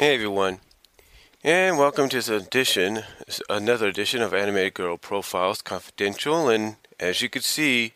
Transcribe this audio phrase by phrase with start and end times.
[0.00, 0.60] Hey everyone,
[1.42, 3.02] and welcome to this edition,
[3.50, 6.48] another edition of Animated Girl Profiles Confidential.
[6.48, 7.94] And as you could see,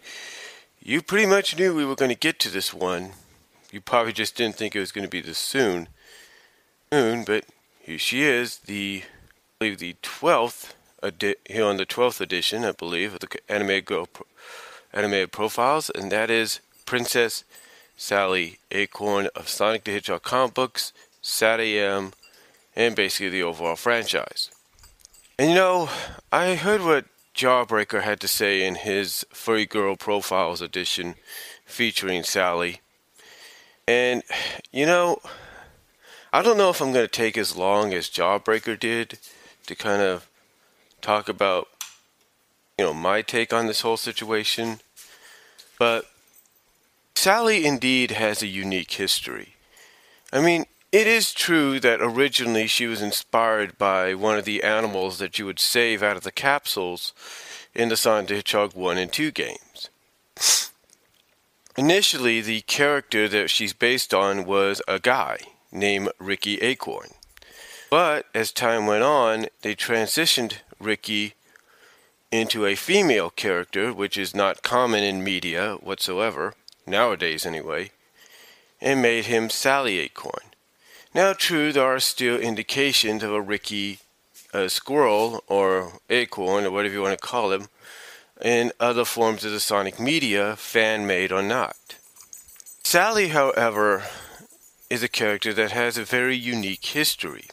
[0.82, 3.12] you pretty much knew we were going to get to this one.
[3.70, 5.86] You probably just didn't think it was going to be this soon.
[6.92, 7.44] Soon, but
[7.78, 9.08] here she is, the I
[9.60, 10.74] believe the twelfth
[11.04, 14.26] edi- here on the twelfth edition, I believe, of the Animated Girl Pro-
[14.92, 17.44] Animated Profiles, and that is Princess
[17.96, 22.12] Sally Acorn of Sonic the Hedgehog comic books SatAM,
[22.76, 24.50] and basically the overall franchise.
[25.38, 25.88] And you know,
[26.30, 31.14] I heard what Jawbreaker had to say in his Furry Girl Profiles edition
[31.64, 32.80] featuring Sally.
[33.88, 34.22] And,
[34.70, 35.20] you know,
[36.32, 39.18] I don't know if I'm going to take as long as Jawbreaker did
[39.66, 40.28] to kind of
[41.00, 41.68] talk about,
[42.78, 44.80] you know, my take on this whole situation.
[45.78, 46.04] But
[47.14, 49.54] Sally indeed has a unique history.
[50.32, 55.18] I mean, it is true that originally she was inspired by one of the animals
[55.18, 57.14] that you would save out of the capsules
[57.74, 59.88] in the Sonic the Hedgehog 1 and 2 games.
[61.78, 65.38] Initially, the character that she's based on was a guy
[65.70, 67.08] named Ricky Acorn.
[67.90, 71.32] But as time went on, they transitioned Ricky
[72.30, 76.54] into a female character, which is not common in media whatsoever,
[76.86, 77.90] nowadays anyway,
[78.80, 80.51] and made him Sally Acorn.
[81.14, 83.98] Now, true, there are still indications of a Ricky
[84.54, 87.68] uh, squirrel or acorn or whatever you want to call him
[88.40, 91.76] in other forms of the sonic media, fan made or not.
[92.82, 94.04] Sally, however,
[94.88, 97.44] is a character that has a very unique history.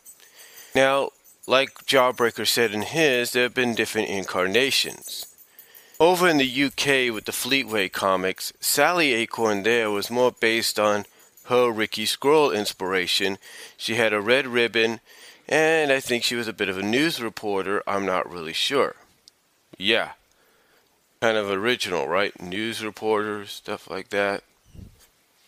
[0.73, 1.09] Now,
[1.45, 5.25] like Jawbreaker said in his, there have been different incarnations.
[5.99, 11.05] Over in the UK with the Fleetway comics, Sally Acorn there was more based on
[11.49, 13.39] her Ricky Squirrel inspiration.
[13.75, 14.99] She had a red ribbon,
[15.47, 17.81] and I think she was a bit of a news reporter.
[17.87, 18.95] I'm not really sure.
[19.77, 20.11] Yeah.
[21.21, 22.39] Kind of original, right?
[22.39, 24.43] News reporter, stuff like that.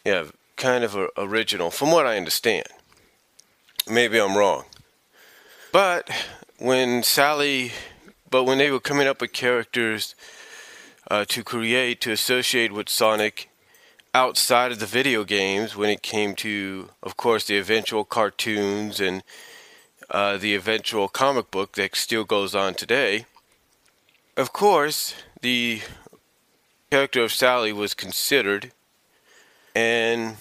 [0.04, 0.26] Yeah,
[0.58, 2.66] kind of original, from what I understand.
[3.88, 4.66] Maybe I'm wrong.
[5.72, 6.10] But
[6.58, 7.74] when Sally,
[8.30, 10.16] but when they were coming up with characters
[11.12, 13.51] uh, to create, to associate with Sonic,
[14.14, 19.24] outside of the video games when it came to, of course, the eventual cartoons and
[20.10, 23.26] uh, the eventual comic book that still goes on today.
[24.36, 25.82] Of course, the
[26.90, 28.72] character of Sally was considered,
[29.74, 30.36] and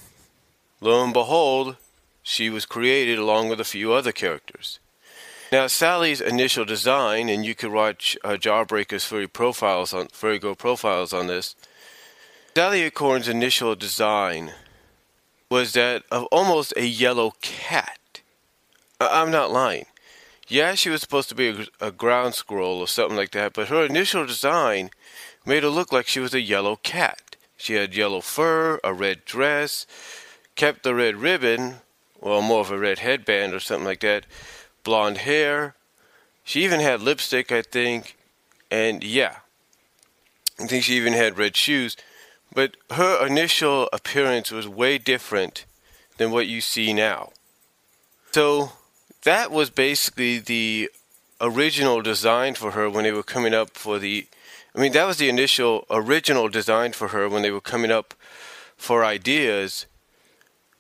[0.81, 1.77] lo and behold,
[2.23, 4.81] she was created along with a few other characters.
[5.53, 10.55] Now, Sally's initial design, and you can watch uh, Jawbreaker's furry profiles on furry girl
[10.55, 11.57] profiles on this
[12.61, 14.53] Sally Acorn's initial design
[15.49, 18.21] was that of almost a yellow cat.
[19.01, 19.87] I'm not lying.
[20.47, 21.49] Yeah, she was supposed to be
[21.81, 24.91] a, a, ground squirrel or something like that, but her initial design
[25.47, 27.35] made her look like she was a yellow cat.
[27.57, 29.87] She had yellow fur, a red dress,
[30.55, 31.77] kept the red ribbon,
[32.21, 34.27] well, more of a red headband or something like that,
[34.85, 35.77] blonde hair.
[36.45, 38.19] She even had lipstick, I think,
[38.71, 39.37] and yeah,
[40.61, 41.97] I think she even had red shoes.
[42.53, 45.65] But her initial appearance was way different
[46.17, 47.31] than what you see now.
[48.33, 48.73] So
[49.23, 50.91] that was basically the
[51.41, 54.27] original design for her when they were coming up for the
[54.75, 58.15] I mean that was the initial original design for her when they were coming up
[58.77, 59.87] for ideas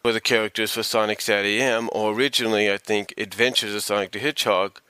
[0.02, 4.80] for the characters for Sonic SatAM or originally I think Adventures of Sonic the Hedgehog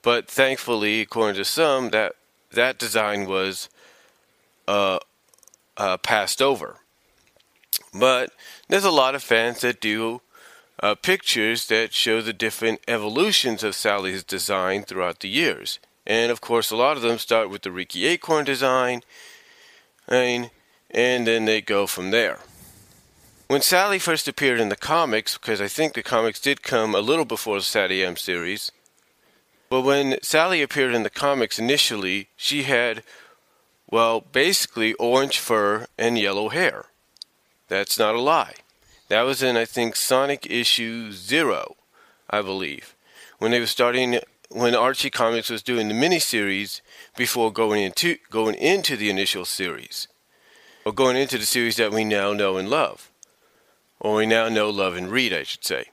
[0.00, 2.14] but thankfully according to some that
[2.50, 3.68] that design was
[4.66, 4.98] uh,
[5.76, 6.76] uh, passed over.
[7.94, 8.32] But
[8.68, 10.20] there's a lot of fans that do
[10.82, 15.78] uh, pictures that show the different evolutions of Sally's design throughout the years.
[16.06, 19.02] And of course, a lot of them start with the Ricky Acorn design,
[20.08, 20.50] and,
[20.90, 22.40] and then they go from there.
[23.46, 27.00] When Sally first appeared in the comics, because I think the comics did come a
[27.00, 28.72] little before the SatAM series,
[29.68, 33.02] but when Sally appeared in the comics initially, she had
[33.92, 36.86] well, basically, orange fur and yellow hair.
[37.68, 38.54] That's not a lie.
[39.08, 41.76] That was in, I think, Sonic issue zero,
[42.30, 42.96] I believe,
[43.38, 44.18] when they were starting,
[44.50, 46.80] when Archie Comics was doing the miniseries
[47.18, 50.08] before going into going into the initial series,
[50.86, 53.10] or going into the series that we now know and love,
[54.00, 55.90] or we now know, love, and read, I should say.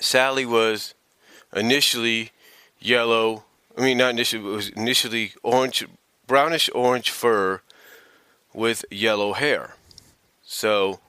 [0.00, 0.94] Sally was
[1.52, 2.30] initially
[2.78, 3.42] yellow.
[3.76, 4.44] I mean, not initially.
[4.44, 5.84] It was initially orange,
[6.30, 7.60] brownish orange fur
[8.54, 9.74] with yellow hair.
[10.44, 11.00] So,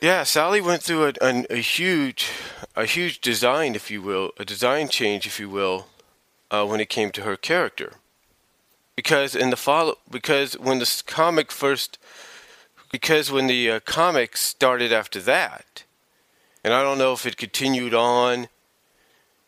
[0.00, 2.28] yeah, Sally went through a, a, a huge
[2.74, 5.86] a huge design, if you will, a design change, if you will,
[6.50, 7.92] uh, when it came to her character.
[8.96, 11.96] Because in the follow, because when the comic first,
[12.90, 15.84] because when the uh, comic started after that,
[16.64, 18.48] and I don't know if it continued on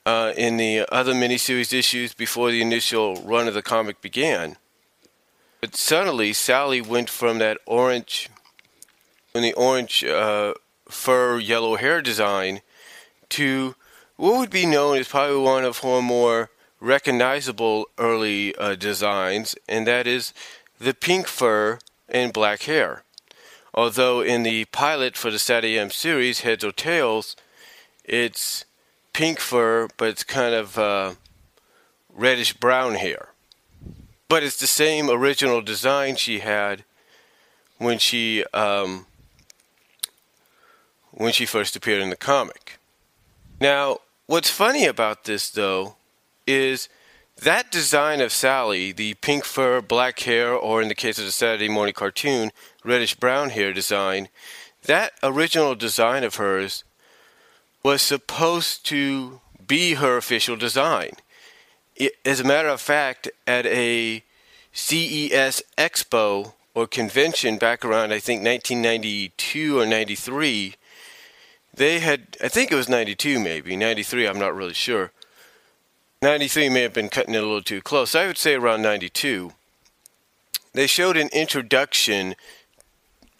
[0.06, 4.56] uh, in the other miniseries issues before the initial run of the comic began.
[5.60, 8.30] But suddenly, Sally went from that orange,
[9.32, 10.54] from the orange uh,
[10.88, 12.60] fur, yellow hair design,
[13.30, 13.74] to
[14.16, 16.50] what would be known as probably one of her more
[16.80, 20.32] recognizable early uh, designs, and that is
[20.80, 21.78] the pink fur
[22.08, 23.02] and black hair.
[23.74, 27.36] Although in the pilot for the Saturday AM series, Heads or Tails,
[28.04, 28.64] it's
[29.12, 31.14] pink fur, but it's kind of uh,
[32.12, 33.28] reddish brown hair.
[34.28, 36.84] But it's the same original design she had
[37.78, 39.06] when she um,
[41.12, 42.78] when she first appeared in the comic.
[43.60, 45.96] Now, what's funny about this though
[46.46, 46.88] is
[47.42, 51.32] that design of Sally, the pink fur, black hair, or in the case of the
[51.32, 52.50] Saturday morning cartoon,
[52.84, 54.28] reddish brown hair design,
[54.84, 56.84] that original design of hers
[57.82, 61.12] was supposed to be her official design.
[62.24, 64.22] As a matter of fact, at a
[64.72, 70.74] CES expo or convention back around, I think, 1992 or 93,
[71.74, 75.10] they had, I think it was 92 maybe, 93, I'm not really sure.
[76.22, 78.14] 93 may have been cutting it a little too close.
[78.14, 79.52] I would say around 92.
[80.72, 82.34] They showed an introduction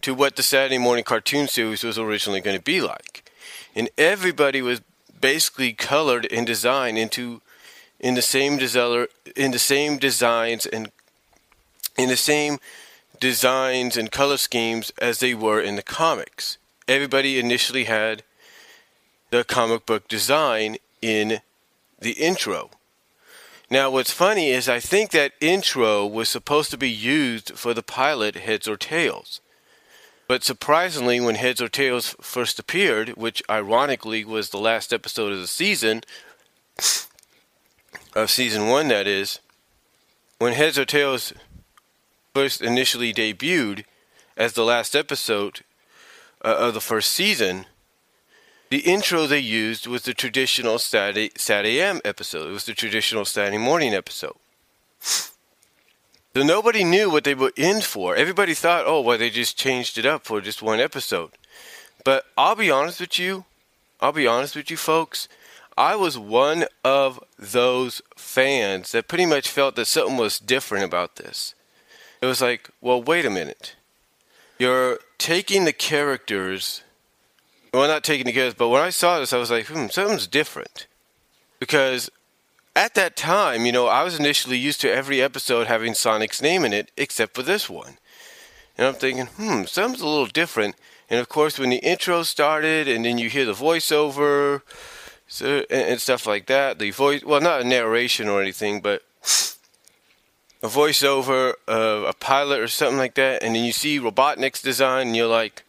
[0.03, 3.31] to what the Saturday morning cartoon series was originally going to be like.
[3.75, 4.81] And everybody was
[5.21, 7.43] basically colored and designed into
[8.01, 8.59] in the same
[9.37, 10.91] in the same designs and
[11.97, 12.59] in the same
[13.21, 16.59] designs and color schemes as they were in the comics.
[16.87, 18.23] Everybody initially had
[19.31, 21.41] the comic book design in
[21.99, 22.71] the intro.
[23.71, 27.83] Now, what's funny is I think that intro was supposed to be used for the
[27.83, 29.41] pilot Heads or Tails.
[30.27, 35.41] But surprisingly, when Heads or Tails first appeared, which ironically was the last episode of
[35.41, 36.03] the season,
[38.23, 39.39] of season one, that is,
[40.39, 41.33] when Heads or Tails
[42.35, 43.85] first initially debuted
[44.37, 45.61] as the last episode
[46.45, 47.67] uh, of the first season,
[48.71, 52.49] the intro they used was the traditional Saturday, Saturday AM episode.
[52.49, 54.37] It was the traditional Saturday morning episode.
[55.01, 58.15] So nobody knew what they were in for.
[58.15, 61.31] Everybody thought, oh, well, they just changed it up for just one episode.
[62.05, 63.45] But I'll be honest with you.
[64.01, 65.29] I'll be honest with you, folks.
[65.79, 71.17] I was one of those fans that pretty much felt that something was different about
[71.17, 71.55] this.
[72.21, 73.77] It was like, well, wait a minute.
[74.59, 76.83] You're taking the characters
[77.73, 80.27] well, not taking the characters, but when I saw this, I was like, hmm, something's
[80.27, 80.87] different.
[81.59, 82.11] Because
[82.75, 86.65] at that time, you know, I was initially used to every episode having Sonic's name
[86.65, 87.99] in it, except for this one.
[88.77, 90.77] And I'm thinking, hmm, something's a little different.
[91.11, 94.63] And of course, when the intro started, and then you hear the voiceover,
[95.29, 99.03] so and, and stuff like that, the voice, well, not a narration or anything, but
[100.61, 105.09] a voiceover of a pilot or something like that, and then you see Robotnik's design,
[105.09, 105.63] and you're like,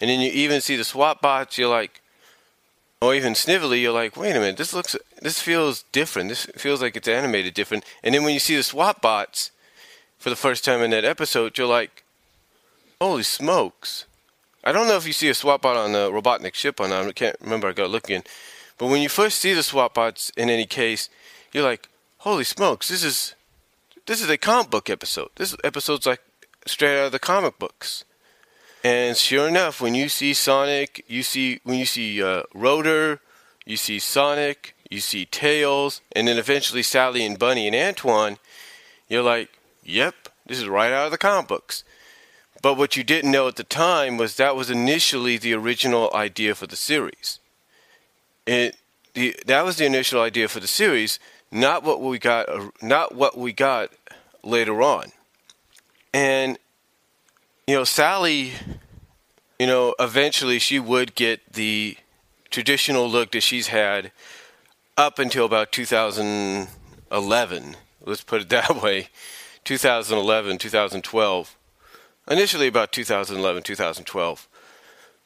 [0.00, 2.00] and then you even see the SWAT bots, you're like,
[3.00, 6.28] or even Snively, you're like, wait a minute, this looks, this feels different.
[6.28, 7.84] This feels like it's animated different.
[8.02, 9.50] And then when you see the SWAT bots
[10.18, 12.02] for the first time in that episode, you're like,
[13.00, 14.04] holy smokes.
[14.64, 17.06] I don't know if you see a SWAT bot on the Robotnik ship or not.
[17.06, 17.68] I can't remember.
[17.68, 18.24] I got looking.
[18.78, 21.10] But when you first see the SWAT bots, in any case,
[21.52, 23.34] you're like, holy smokes, this is,
[24.06, 25.30] this is a comic book episode.
[25.36, 26.22] This episode's like
[26.64, 28.04] straight out of the comic books.
[28.84, 33.20] And sure enough, when you see Sonic, you see when you see uh, Rotor,
[33.66, 38.38] you see Sonic, you see Tails, and then eventually Sally and Bunny and Antoine,
[39.08, 39.50] you're like,
[39.82, 40.14] "Yep,
[40.46, 41.82] this is right out of the comic books."
[42.62, 46.54] But what you didn't know at the time was that was initially the original idea
[46.54, 47.40] for the series.
[48.48, 48.76] It
[49.12, 51.18] the, that was the initial idea for the series,
[51.50, 53.90] not what we got, uh, not what we got
[54.42, 55.12] later on.
[56.14, 56.58] And
[57.66, 58.52] you know, Sally,
[59.58, 61.98] you know, eventually she would get the
[62.50, 64.12] traditional look that she's had
[64.96, 67.76] up until about 2011.
[68.06, 69.08] Let's put it that way
[69.64, 71.56] 2011, 2012.
[72.30, 74.48] Initially about 2011, 2012.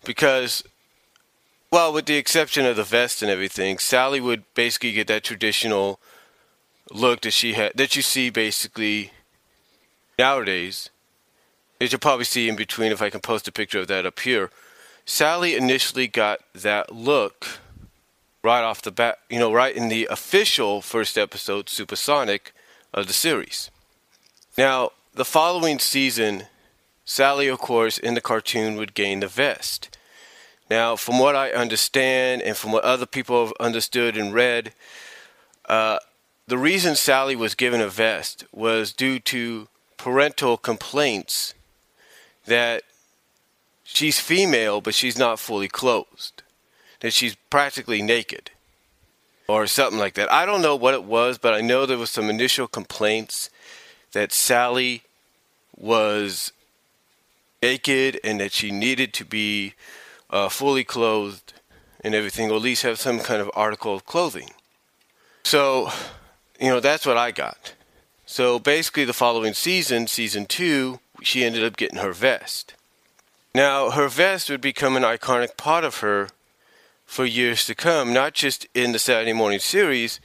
[0.04, 0.64] Because,
[1.72, 5.98] well, with the exception of the vest and everything, Sally would basically get that traditional
[6.92, 9.10] look that she had, that you see basically
[10.18, 10.90] nowadays
[11.82, 14.20] as you'll probably see in between if I can post a picture of that up
[14.20, 14.50] here.
[15.04, 17.58] Sally initially got that look
[18.44, 22.52] right off the bat, you know, right in the official first episode, Supersonic,
[22.94, 23.70] of the series.
[24.56, 26.44] Now, the following season,
[27.04, 29.91] Sally, of course, in the cartoon would gain the vest.
[30.72, 34.72] Now, from what I understand and from what other people have understood and read,
[35.66, 35.98] uh,
[36.46, 41.52] the reason Sally was given a vest was due to parental complaints
[42.46, 42.84] that
[43.84, 46.42] she's female, but she's not fully clothed,
[47.00, 48.50] that she's practically naked,
[49.46, 50.32] or something like that.
[50.32, 53.50] I don't know what it was, but I know there was some initial complaints
[54.12, 55.02] that Sally
[55.76, 56.50] was
[57.62, 59.74] naked and that she needed to be
[60.32, 61.52] uh, fully clothed
[62.02, 64.50] and everything, or at least have some kind of article of clothing.
[65.44, 65.90] So,
[66.58, 67.74] you know, that's what I got.
[68.26, 72.74] So basically, the following season, season two, she ended up getting her vest.
[73.54, 76.30] Now, her vest would become an iconic part of her
[77.04, 80.18] for years to come, not just in the Saturday morning series,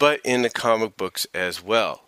[0.00, 2.05] but in the comic books as well.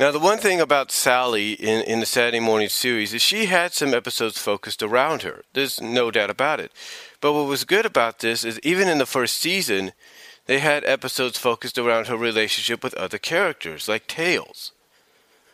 [0.00, 3.74] Now, the one thing about Sally in, in the Saturday morning series is she had
[3.74, 5.44] some episodes focused around her.
[5.52, 6.72] There's no doubt about it.
[7.20, 9.92] But what was good about this is even in the first season,
[10.46, 14.72] they had episodes focused around her relationship with other characters, like Tails.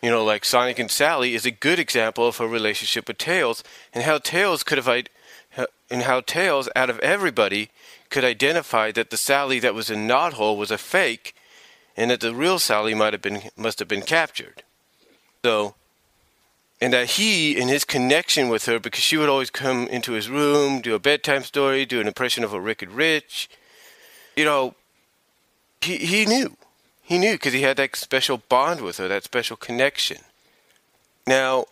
[0.01, 3.65] You know, like Sonic and Sally is a good example of her relationship with Tails,
[3.93, 5.07] and how Tails could have,
[5.91, 7.71] and how Tails, out of everybody,
[8.11, 11.35] could identify that the Sally that was in Knothole was a fake,
[11.97, 14.63] and that the real Sally might have been must have been captured.
[15.45, 15.75] So,
[16.81, 20.29] and that he, in his connection with her, because she would always come into his
[20.29, 23.49] room, do a bedtime story, do an impression of a wicked rich,
[24.37, 24.75] you know,
[25.81, 26.57] he he knew,
[27.03, 30.19] he knew because he had that special bond with her, that special connection.
[31.27, 31.65] Now,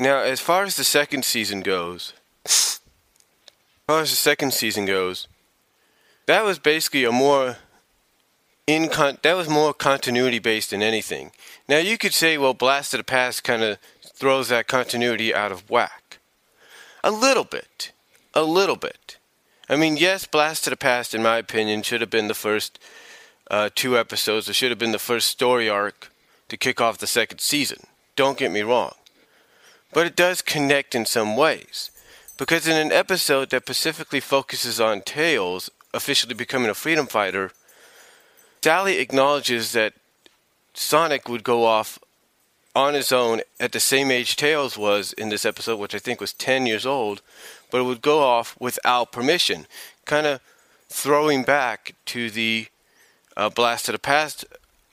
[0.00, 2.80] now as far as the second season goes, as
[3.86, 5.28] far as the second season goes,
[6.26, 7.58] that was basically a more
[8.66, 11.30] in con- that was more continuity based than anything.
[11.68, 15.52] Now you could say, well, Blast of the Past kind of throws that continuity out
[15.52, 16.18] of whack.
[17.04, 17.92] A little bit,
[18.34, 19.18] a little bit.
[19.68, 22.78] I mean, yes, Blast of the Past, in my opinion, should have been the first
[23.50, 24.48] uh, two episodes.
[24.48, 26.10] It should have been the first story arc
[26.48, 27.86] to kick off the second season.
[28.16, 28.94] Don't get me wrong,
[29.92, 31.90] but it does connect in some ways.
[32.38, 37.52] Because in an episode that specifically focuses on Tails officially becoming a freedom fighter
[38.66, 39.92] Sally acknowledges that
[40.74, 42.00] Sonic would go off
[42.74, 46.20] on his own at the same age Tails was in this episode, which I think
[46.20, 47.22] was 10 years old,
[47.70, 49.68] but it would go off without permission,
[50.04, 50.40] kind of
[50.88, 52.66] throwing back to the
[53.36, 54.44] uh, Blast of the Past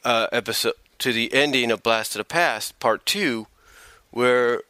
[0.04, 3.48] uh, episode, to the ending of Blast of the Past, part two,
[4.12, 4.62] where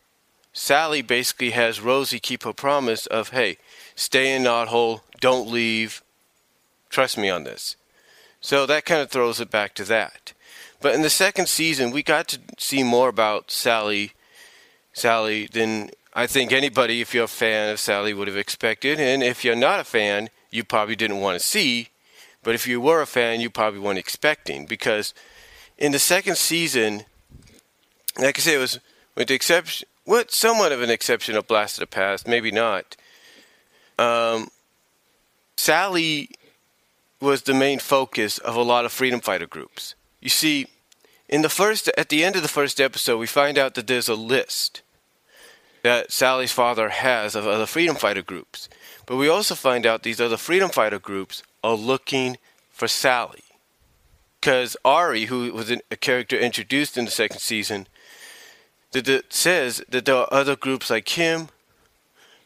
[0.54, 3.58] Sally basically has Rosie keep her promise of, hey,
[3.98, 6.02] stay in Knothole, don't leave,
[6.90, 7.76] trust me on this.
[8.44, 10.34] So that kind of throws it back to that.
[10.82, 14.12] But in the second season, we got to see more about Sally,
[14.92, 19.00] Sally than I think anybody, if you're a fan of Sally, would have expected.
[19.00, 21.88] And if you're not a fan, you probably didn't want to see.
[22.44, 25.14] But if you were a fan, you probably weren't expecting because
[25.78, 27.06] in the second season,
[28.20, 28.78] like I say, it was
[29.16, 32.98] with the exception, what somewhat of an exception of Blast of the Past, maybe not.
[33.98, 34.50] Um,
[35.56, 36.30] Sally
[37.24, 39.96] was the main focus of a lot of freedom fighter groups.
[40.22, 40.68] You see,
[41.28, 44.10] in the first at the end of the first episode, we find out that there's
[44.10, 44.82] a list
[45.82, 48.70] that Sally's father has of other freedom fighter groups.
[49.06, 52.38] But we also find out these other freedom fighter groups are looking
[52.72, 53.44] for Sally.
[54.40, 57.88] Because Ari, who was a character introduced in the second season,
[58.92, 61.50] that says that there are other groups like him,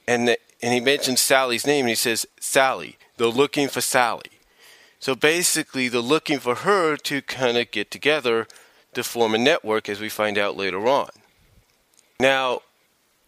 [0.08, 2.98] and that, and he mentions Sally's name, and he says Sally.
[3.18, 4.37] They're looking for Sally.
[5.08, 8.46] So basically, they're looking for her to kind of get together
[8.94, 11.08] to form a network, as we find out later on.
[12.20, 12.60] Now,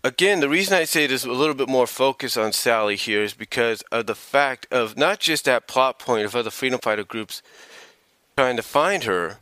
[0.03, 3.33] again, the reason I say there's a little bit more focus on Sally here is
[3.33, 7.41] because of the fact of not just that plot point of other freedom fighter groups
[8.35, 9.37] trying to find her,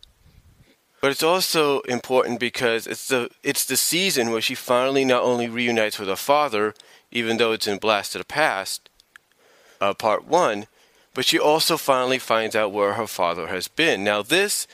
[1.02, 5.50] but it's also important because it's the it's the season where she finally not only
[5.50, 6.76] reunites with her father,
[7.10, 8.92] even though it's in Blast of the Past,
[9.82, 10.68] uh, part one,
[11.18, 14.04] but she also finally finds out where her father has been.
[14.04, 14.68] Now, this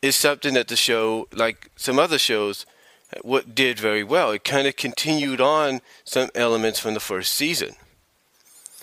[0.00, 2.66] is something that the show, like some other shows,
[3.12, 4.30] uh, what did very well.
[4.30, 7.74] It kind of continued on some elements from the first season.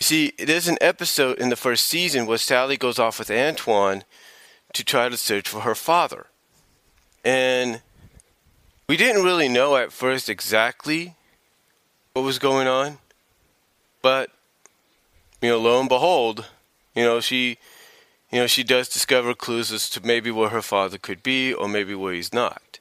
[0.01, 4.03] See, there's an episode in the first season where Sally goes off with Antoine
[4.73, 6.25] to try to search for her father.
[7.23, 7.81] And
[8.89, 11.15] we didn't really know at first exactly
[12.11, 12.97] what was going on,
[14.01, 14.31] but
[15.41, 16.45] you know, lo and behold,
[16.99, 17.57] You know, she,
[18.29, 21.69] you know, she does discover clues as to maybe where her father could be or
[21.69, 22.79] maybe where he's not,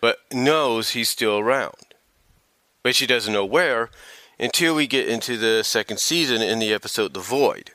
[0.00, 1.94] but knows he's still around.
[2.82, 3.90] But she doesn't know where
[4.38, 7.72] until we get into the second season in the episode The Void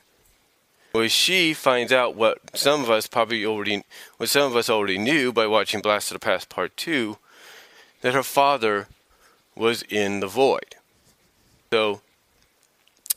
[0.92, 3.84] where she finds out what some of us probably already,
[4.16, 7.16] what some of us already knew by watching Blast of the Past Part 2,
[8.00, 8.88] that her father
[9.54, 10.76] was in the void.
[11.70, 12.00] So,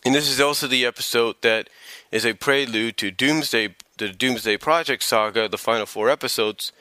[0.05, 1.69] and this is also the episode that
[2.11, 6.71] is a prelude to Doomsday, the Doomsday Project saga, the final four episodes,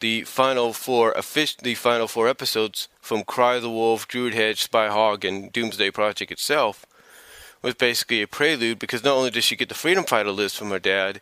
[0.00, 1.14] the final four
[1.62, 6.32] the final four episodes from Cry the Wolf, Druid Hedge, Spy Hog, and Doomsday Project
[6.32, 6.86] itself
[7.62, 10.70] was basically a prelude because not only does she get the freedom fighter list from
[10.70, 11.20] her dad,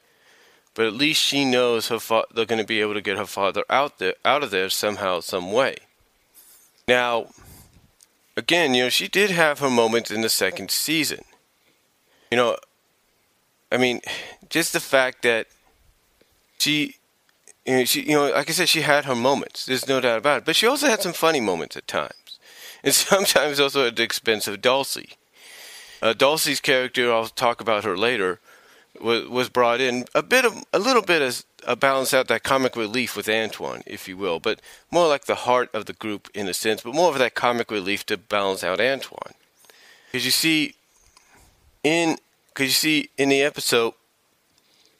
[0.74, 3.26] but at least she knows her fa- they're going to be able to get her
[3.26, 5.76] father out there out of there somehow, some way.
[6.86, 7.28] Now,
[8.36, 11.24] again, you know, she did have her moments in the second season.
[12.30, 12.56] You know,
[13.72, 14.00] I mean,
[14.50, 15.46] just the fact that
[16.58, 16.96] she,
[17.64, 19.66] you know, she, you know, like I said, she had her moments.
[19.66, 20.44] There's no doubt about it.
[20.44, 22.38] But she also had some funny moments at times,
[22.84, 25.14] and sometimes also at the expense of Dulcy.
[26.02, 28.38] Uh, Dulcy's character, I'll talk about her later,
[29.00, 32.44] was was brought in a bit of a little bit as a balance out that
[32.44, 36.30] comic relief with Antoine, if you will, but more like the heart of the group
[36.32, 39.34] in a sense, but more of that comic relief to balance out Antoine.
[40.06, 40.76] Because you see,
[41.82, 42.18] in
[42.48, 43.94] because you see in the episode,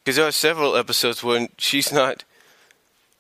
[0.03, 2.25] because there are several episodes when she's not,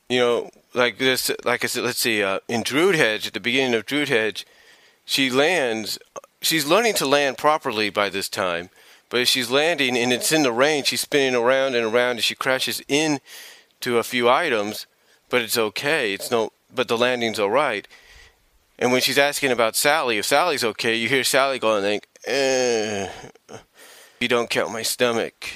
[0.09, 3.41] you know, like this, like I said, let's see, uh, in Druid Hedge at the
[3.41, 4.45] beginning of Druid Hedge,
[5.05, 5.99] she lands
[6.43, 8.71] she's learning to land properly by this time.
[9.08, 12.25] But as she's landing and it's in the rain, she's spinning around and around and
[12.25, 14.86] she crashes into a few items,
[15.30, 16.12] but it's okay.
[16.12, 17.86] It's no, but the landing's all right.
[18.78, 23.08] And when she's asking about Sally, if Sally's okay, you hear Sally going, think, eh,
[24.21, 25.50] you don't count my stomach.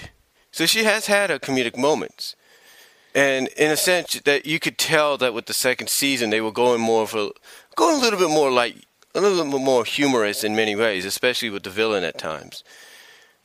[0.53, 2.35] So she has had her comedic moments.
[3.15, 6.53] And in a sense that you could tell that with the second season, they were
[6.53, 7.31] going more for,
[7.75, 8.77] going a little bit more like
[9.15, 12.63] a little bit more humorous in many ways, especially with the villain at times.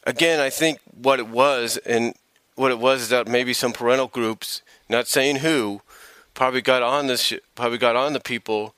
[0.05, 2.13] Again, I think what it was, and
[2.55, 5.81] what it was is that maybe some parental groups, not saying who,
[6.33, 8.75] probably got on this, probably got on the people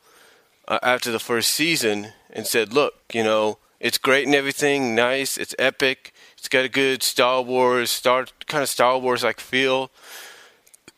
[0.68, 5.38] uh, after the first season and said, "Look, you know, it's great and everything, nice,
[5.38, 9.92] it's epic, it's got a good Star Wars, Star kind of Star Wars like feel."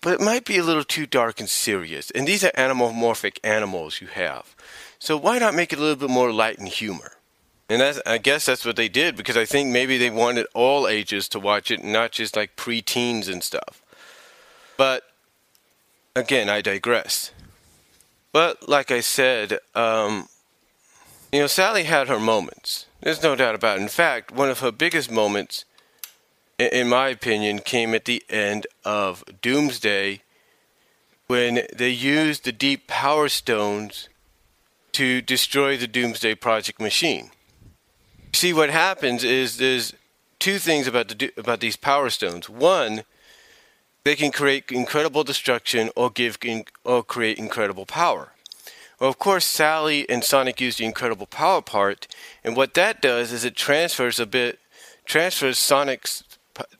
[0.02, 2.10] But it might be a little too dark and serious.
[2.12, 4.56] And these are anamorphic animals you have.
[4.98, 7.19] So why not make it a little bit more light and humor?
[7.70, 10.88] And that's, I guess that's what they did because I think maybe they wanted all
[10.88, 13.84] ages to watch it, not just like pre-teens and stuff.
[14.76, 15.04] But
[16.16, 17.32] again, I digress.
[18.32, 20.30] But like I said, um,
[21.32, 22.88] you know, Sally had her moments.
[23.02, 23.84] There's no doubt about it.
[23.84, 25.66] In fact, one of her biggest moments,
[26.58, 30.22] in my opinion, came at the end of Doomsday
[31.28, 34.10] when they used the deep power stones
[34.94, 37.30] to destroy the Doomsday Project machine.
[38.34, 39.94] See, what happens is there's
[40.40, 42.50] two things about the about these Power Stones.
[42.50, 43.04] One,
[44.04, 46.38] they can create incredible destruction or give
[46.84, 48.34] or create incredible power.
[49.00, 52.08] Well, of course, Sally and Sonic use the incredible power part,
[52.44, 54.60] and what that does is it transfers a bit,
[55.06, 56.24] transfers Sonic's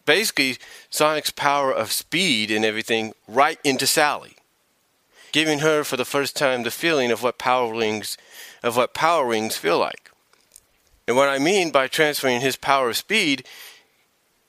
[0.06, 0.58] basically
[0.90, 4.36] Sonic's power of speed and everything right into Sally
[5.32, 8.18] giving her for the first time the feeling of what power rings
[8.64, 10.09] of what power rings feel like.
[11.10, 13.44] And what I mean by transferring his power of speed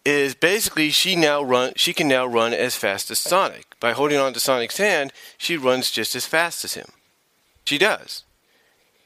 [0.04, 3.80] is basically she now run she can now run as fast as Sonic.
[3.80, 6.88] By holding on to Sonic's hand, she runs just as fast as him.
[7.64, 8.24] She does.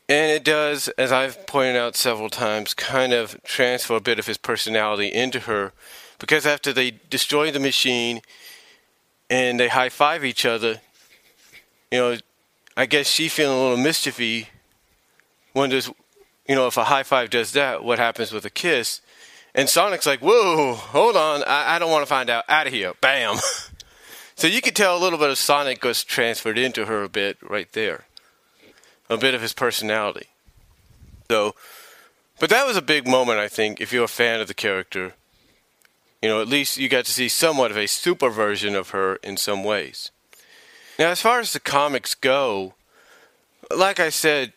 [0.08, 4.26] And it does, as I've pointed out several times, kind of transfer a bit of
[4.26, 5.72] his personality into her
[6.18, 8.20] because after they destroy the machine
[9.30, 10.80] and they high five each other,
[11.92, 12.16] you know,
[12.76, 14.48] I guess she feeling a little mischiefy.
[15.54, 15.88] Wonders,
[16.46, 19.00] you know, if a high five does that, what happens with a kiss?
[19.54, 22.44] And Sonic's like, "Whoa, hold on, I, I don't want to find out.
[22.48, 23.36] Out of here, bam!"
[24.34, 27.38] so you could tell a little bit of Sonic was transferred into her a bit
[27.42, 28.04] right there,
[29.08, 30.26] a bit of his personality.
[31.30, 31.54] So,
[32.40, 35.14] but that was a big moment, I think, if you're a fan of the character.
[36.20, 39.16] You know, at least you got to see somewhat of a super version of her
[39.16, 40.10] in some ways.
[40.98, 42.74] Now, as far as the comics go,
[43.74, 44.52] like I said,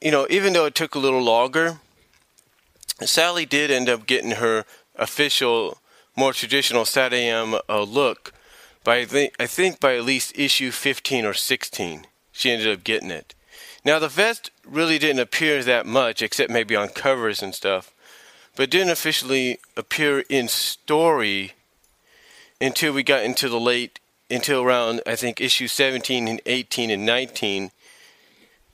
[0.00, 1.78] you know, even though it took a little longer,
[3.00, 4.64] Sally did end up getting her
[4.96, 5.78] official,
[6.16, 8.32] more traditional SatAM uh, look
[8.84, 12.06] by the, I think by at least issue 15 or 16.
[12.32, 13.34] She ended up getting it.
[13.84, 17.92] Now the vest really didn't appear that much, except maybe on covers and stuff.
[18.56, 21.52] but didn't officially appear in story
[22.60, 27.06] until we got into the late, until around, I think, issue 17 and 18 and
[27.06, 27.70] 19,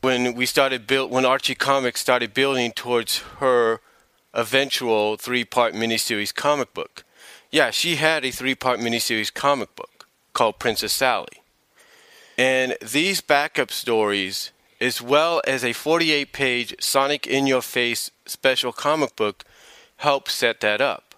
[0.06, 3.80] when we started build, when Archie Comics started building towards her
[4.32, 7.02] eventual three-part miniseries comic book.
[7.50, 11.42] Yeah, she had a three-part miniseries comic book called Princess Sally.
[12.38, 18.72] And these backup stories, as well as a 48 page Sonic in Your Face special
[18.72, 19.42] comic book,
[19.96, 21.16] helped set that up.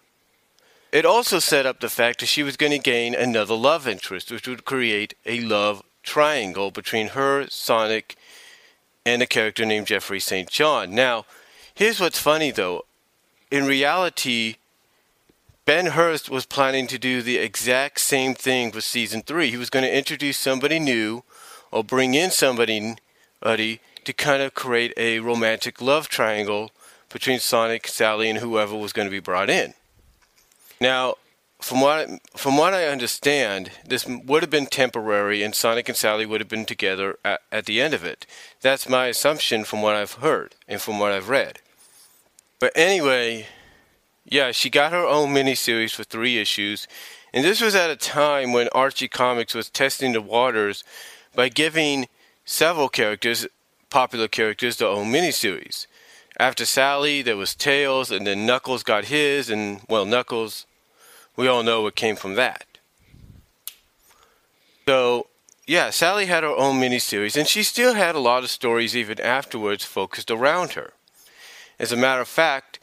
[0.92, 4.31] It also set up the fact that she was going to gain another love interest,
[4.31, 8.16] which would create a love triangle between her, Sonic,
[9.09, 10.49] and a character named Geoffrey St.
[10.51, 10.94] John.
[10.94, 11.25] Now,
[11.75, 12.85] here's what's funny though.
[13.51, 14.57] In reality,
[15.64, 19.51] Ben Hurst was planning to do the exact same thing with season three.
[19.51, 21.25] He was going to introduce somebody new
[21.71, 22.97] or bring in somebody
[23.42, 26.71] to kind of create a romantic love triangle
[27.11, 29.75] between Sonic, Sally, and whoever was going to be brought in.
[30.81, 31.16] Now,
[31.61, 36.25] from what from what I understand, this would have been temporary, and Sonic and Sally
[36.25, 38.27] would have been together at, at the end of it.
[38.61, 41.61] That's my assumption from what I've heard and from what I've read.
[42.61, 43.47] But anyway,
[44.25, 46.87] yeah, she got her own miniseries for three issues,
[47.33, 50.85] and this was at a time when Archie Comics was testing the waters
[51.35, 52.07] by giving
[52.44, 53.47] several characters,
[53.90, 55.87] popular characters, their own miniseries.
[56.38, 60.66] After Sally, there was Tails, and then Knuckles got his, and well, Knuckles,
[61.38, 62.66] we all know what came from that.
[64.87, 65.29] So,
[65.68, 69.20] yeah, Sally had her own miniseries, and she still had a lot of stories even
[69.20, 70.94] afterwards focused around her.
[71.79, 72.81] As a matter of fact,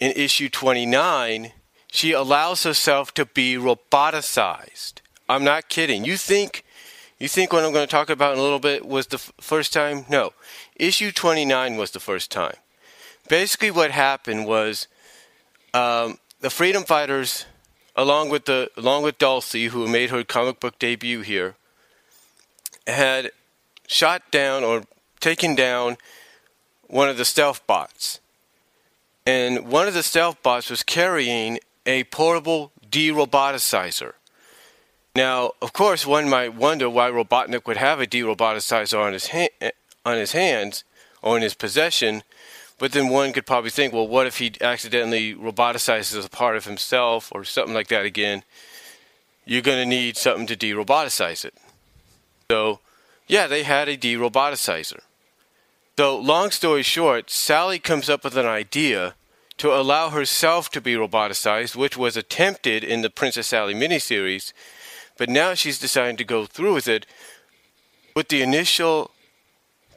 [0.00, 1.52] in issue 29,
[1.88, 4.94] she allows herself to be roboticized.
[5.28, 6.06] I'm not kidding.
[6.06, 6.64] You think
[7.18, 9.32] you think what I'm going to talk about in a little bit was the f-
[9.40, 10.06] first time?
[10.08, 10.32] No.
[10.76, 12.56] Issue 29 was the first time.
[13.28, 14.88] Basically what happened was
[15.72, 17.44] um, the freedom fighters
[17.96, 21.54] along with the along with Dulcy who made her comic book debut here
[22.86, 23.30] had
[23.86, 24.84] shot down or
[25.20, 25.96] taken down
[26.86, 28.20] one of the stealth bots
[29.26, 34.14] and one of the stealth bots was carrying a portable de-roboticizer.
[35.14, 39.70] Now, of course, one might wonder why Robotnik would have a de-roboticizer on his ha-
[40.04, 40.84] on his hands
[41.22, 42.22] or in his possession,
[42.82, 46.64] but then one could probably think, well, what if he accidentally roboticizes a part of
[46.64, 48.42] himself or something like that again?
[49.44, 51.54] You're going to need something to de-roboticize it.
[52.50, 52.80] So,
[53.28, 54.98] yeah, they had a de-roboticizer.
[55.96, 59.14] So, long story short, Sally comes up with an idea
[59.58, 64.52] to allow herself to be roboticized, which was attempted in the Princess Sally miniseries,
[65.16, 67.06] but now she's deciding to go through with it
[68.16, 69.12] with the initial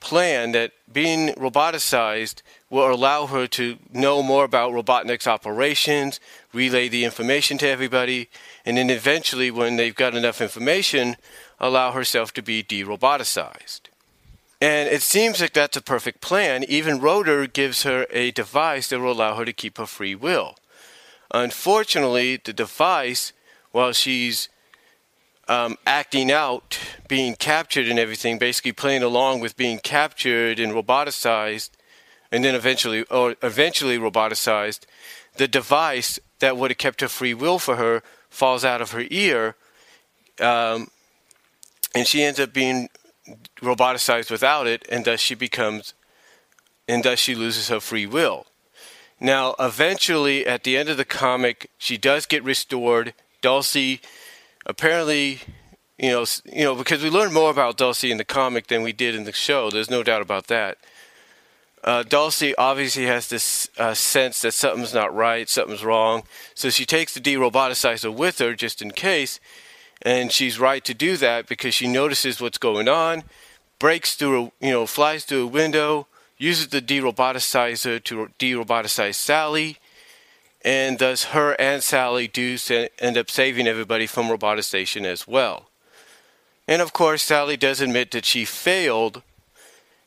[0.01, 2.43] plan that being roboticized
[2.75, 6.19] will allow her to know more about Robotnik's operations,
[6.53, 8.29] relay the information to everybody,
[8.65, 11.15] and then eventually, when they've got enough information,
[11.59, 13.81] allow herself to be de roboticized.
[14.59, 16.65] And it seems like that's a perfect plan.
[16.65, 20.55] Even Rotor gives her a device that will allow her to keep her free will.
[21.31, 23.31] Unfortunately, the device,
[23.71, 24.49] while she's
[25.47, 31.69] um, acting out, being captured and everything, basically playing along with being captured and roboticized,
[32.31, 34.81] and then eventually, or eventually roboticized,
[35.37, 39.05] the device that would have kept her free will for her falls out of her
[39.09, 39.55] ear,
[40.39, 40.89] um,
[41.93, 42.89] and she ends up being
[43.61, 45.93] roboticized without it, and thus she becomes,
[46.87, 48.45] and thus she loses her free will.
[49.19, 53.13] Now, eventually, at the end of the comic, she does get restored.
[53.41, 54.01] Dulcy,
[54.65, 55.39] apparently,
[55.97, 58.91] you know, you know, because we learned more about Dulcy in the comic than we
[58.91, 59.71] did in the show.
[59.71, 60.77] There's no doubt about that.
[61.85, 66.23] Uh, Dulcy obviously has this uh, sense that something's not right, something's wrong,
[66.55, 69.39] so she takes the de-roboticizer with her just in case,
[70.01, 73.21] and she's right to do that because she notices what's going on,
[73.77, 76.07] breaks through, a, you know, flies through a window,
[76.39, 79.77] uses the de-roboticizer to de-roboticize Sally,
[80.63, 82.57] and thus her and Sally do
[82.97, 85.69] end up saving everybody from robotization as well.
[86.67, 89.21] And of course, Sally does admit that she failed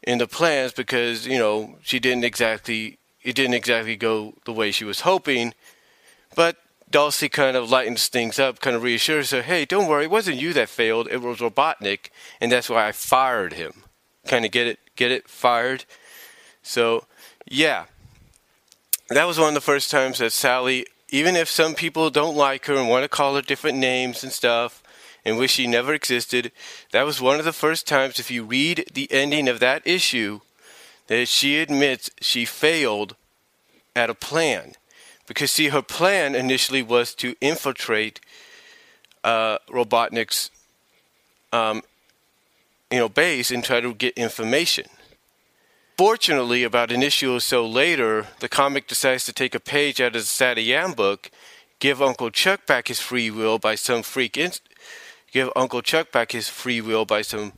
[0.02, 4.70] in the plans because you know she didn't exactly it didn't exactly go the way
[4.70, 5.54] she was hoping,
[6.34, 6.56] but
[6.90, 10.40] Dulcy kind of lightens things up, kind of reassures her, hey, don't worry, it wasn't
[10.40, 12.08] you that failed, it was Robotnik,
[12.40, 13.84] and that's why I fired him.
[14.26, 15.84] Kind of get it, get it, fired.
[16.62, 17.04] So,
[17.46, 17.84] yeah.
[19.10, 22.66] That was one of the first times that Sally, even if some people don't like
[22.66, 24.82] her and want to call her different names and stuff,
[25.28, 26.50] and wish she never existed,
[26.92, 30.40] that was one of the first times, if you read the ending of that issue,
[31.06, 33.14] that she admits she failed
[33.94, 34.74] at a plan
[35.26, 38.20] Because, see, her plan initially was to infiltrate
[39.22, 40.50] uh, Robotnik's
[41.52, 41.82] um,
[42.90, 44.86] you know, base and try to get information.
[45.98, 50.14] Fortunately, about an issue or so later, the comic decides to take a page out
[50.16, 51.30] of the SatAM book,
[51.80, 54.38] give Uncle Chuck back his free will by some freak
[55.32, 57.52] give Uncle Chuck back his free will by some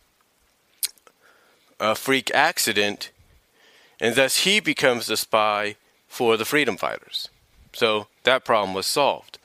[1.78, 3.10] uh, freak accident,
[4.00, 7.28] and thus he becomes the spy for the freedom fighters.
[7.72, 9.38] So that problem was solved.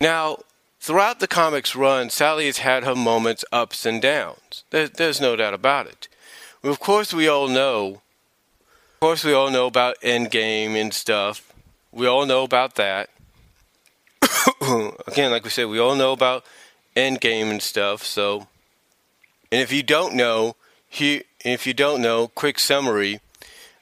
[0.00, 0.38] Now,
[0.78, 4.64] throughout the comic's run, Sally has had her moments ups and downs.
[4.70, 6.08] There, there's no doubt about it.
[6.62, 8.02] Of course, we all know.
[8.94, 11.52] Of course, we all know about Endgame and stuff.
[11.90, 13.08] We all know about that.
[15.06, 16.44] Again, like we said, we all know about
[16.96, 18.04] Endgame and stuff.
[18.04, 18.48] So,
[19.50, 20.56] and if you don't know,
[20.88, 23.20] he, if you don't know, quick summary: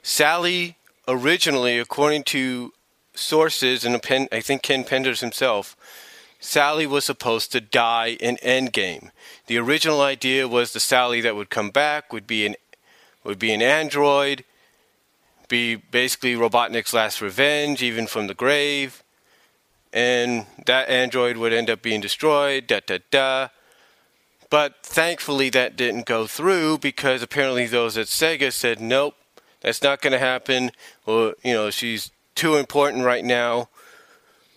[0.02, 2.72] Sally originally, according to
[3.14, 3.96] sources and
[4.30, 5.76] I think Ken Penders himself,
[6.38, 9.10] Sally was supposed to die in Endgame.
[9.46, 12.54] The original idea was the Sally that would come back would be an
[13.24, 14.44] would be an android,
[15.48, 19.02] be basically Robotnik's last revenge, even from the grave,
[19.92, 22.66] and that android would end up being destroyed.
[22.66, 23.48] Da da da.
[24.50, 29.14] But thankfully, that didn't go through because apparently those at Sega said, "Nope,
[29.60, 30.70] that's not going to happen."
[31.06, 33.68] Or you know, she's too important right now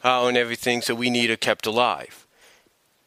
[0.03, 2.25] uh, and everything, so we need her kept alive.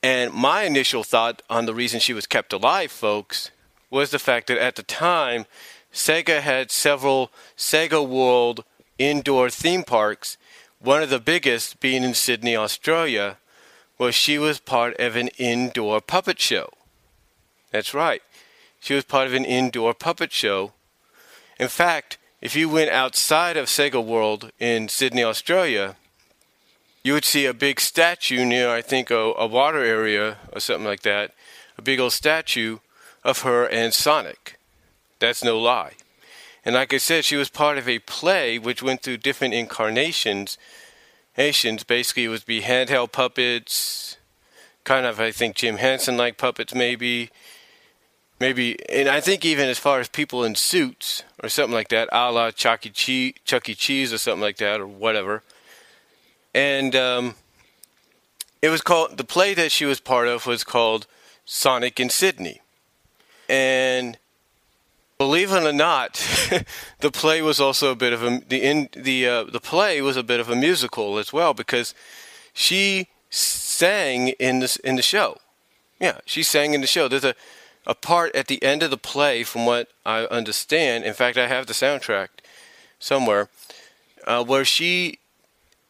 [0.03, 3.51] And my initial thought on the reason she was kept alive, folks,
[3.91, 5.47] was the fact that at the time,
[5.93, 8.65] Sega had several Sega World
[8.99, 10.37] indoor theme parks,
[10.85, 13.39] one of the biggest being in Sydney, Australia,
[13.97, 16.69] where she was part of an indoor puppet show.
[17.71, 18.23] That's right.
[18.81, 20.73] She was part of an indoor puppet show.
[21.59, 25.97] In fact, if you went outside of Sega World in Sydney, Australia,
[27.03, 30.85] you would see a big statue near, I think, a, a water area or something
[30.85, 31.33] like that,
[31.79, 32.79] a big old statue
[33.25, 34.59] of her and Sonic.
[35.19, 35.93] That's no lie.
[36.65, 40.57] And like I said, she was part of a play which went through different incarnations.
[41.37, 44.17] Nations basically it would be handheld puppets,
[44.85, 47.31] kind of I think Jim Henson like puppets maybe,
[48.39, 52.09] maybe, and I think even as far as people in suits or something like that,
[52.13, 52.91] a la Chuck E.
[52.91, 53.75] Cheese, Chuck E.
[53.75, 55.43] Cheese or something like that or whatever
[56.55, 57.35] and um,
[58.63, 61.07] it was called the play that she was part of was called
[61.45, 62.63] Sonic in Sydney,
[63.49, 64.17] and
[65.19, 66.15] believe it or not,
[67.01, 70.17] the play was also a bit of a the in the uh, the play was
[70.17, 71.95] a bit of a musical as well because
[72.53, 75.39] she sang in this in the show.
[76.01, 77.09] Yeah, she sang in the show.
[77.09, 77.35] There's a
[77.87, 81.05] a part at the end of the play, from what I understand.
[81.05, 82.29] In fact, I have the soundtrack
[82.99, 83.49] somewhere
[84.27, 85.19] uh, where she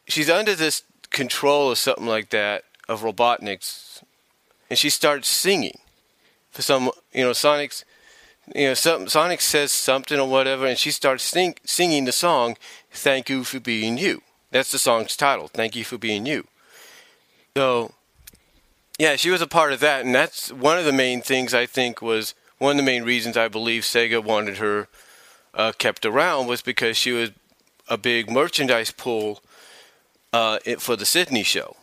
[0.07, 4.03] she's under this control or something like that of Robotnik's,
[4.69, 5.79] and she starts singing
[6.51, 7.85] for some, you know, Sonic's,
[8.55, 12.57] you know, Sonic says something or whatever, and she starts sing, singing the song,
[12.91, 14.23] Thank You for Being You.
[14.51, 16.47] That's the song's title, Thank You for Being You.
[17.57, 17.93] So,
[18.99, 21.67] yeah, she was a part of that, and that's one of the main things I
[21.67, 24.89] think was one of the main reasons I believe Sega wanted her
[25.55, 27.31] uh, kept around was because she was
[27.89, 29.43] a big merchandise pull
[30.33, 31.77] uh, for the Sydney show.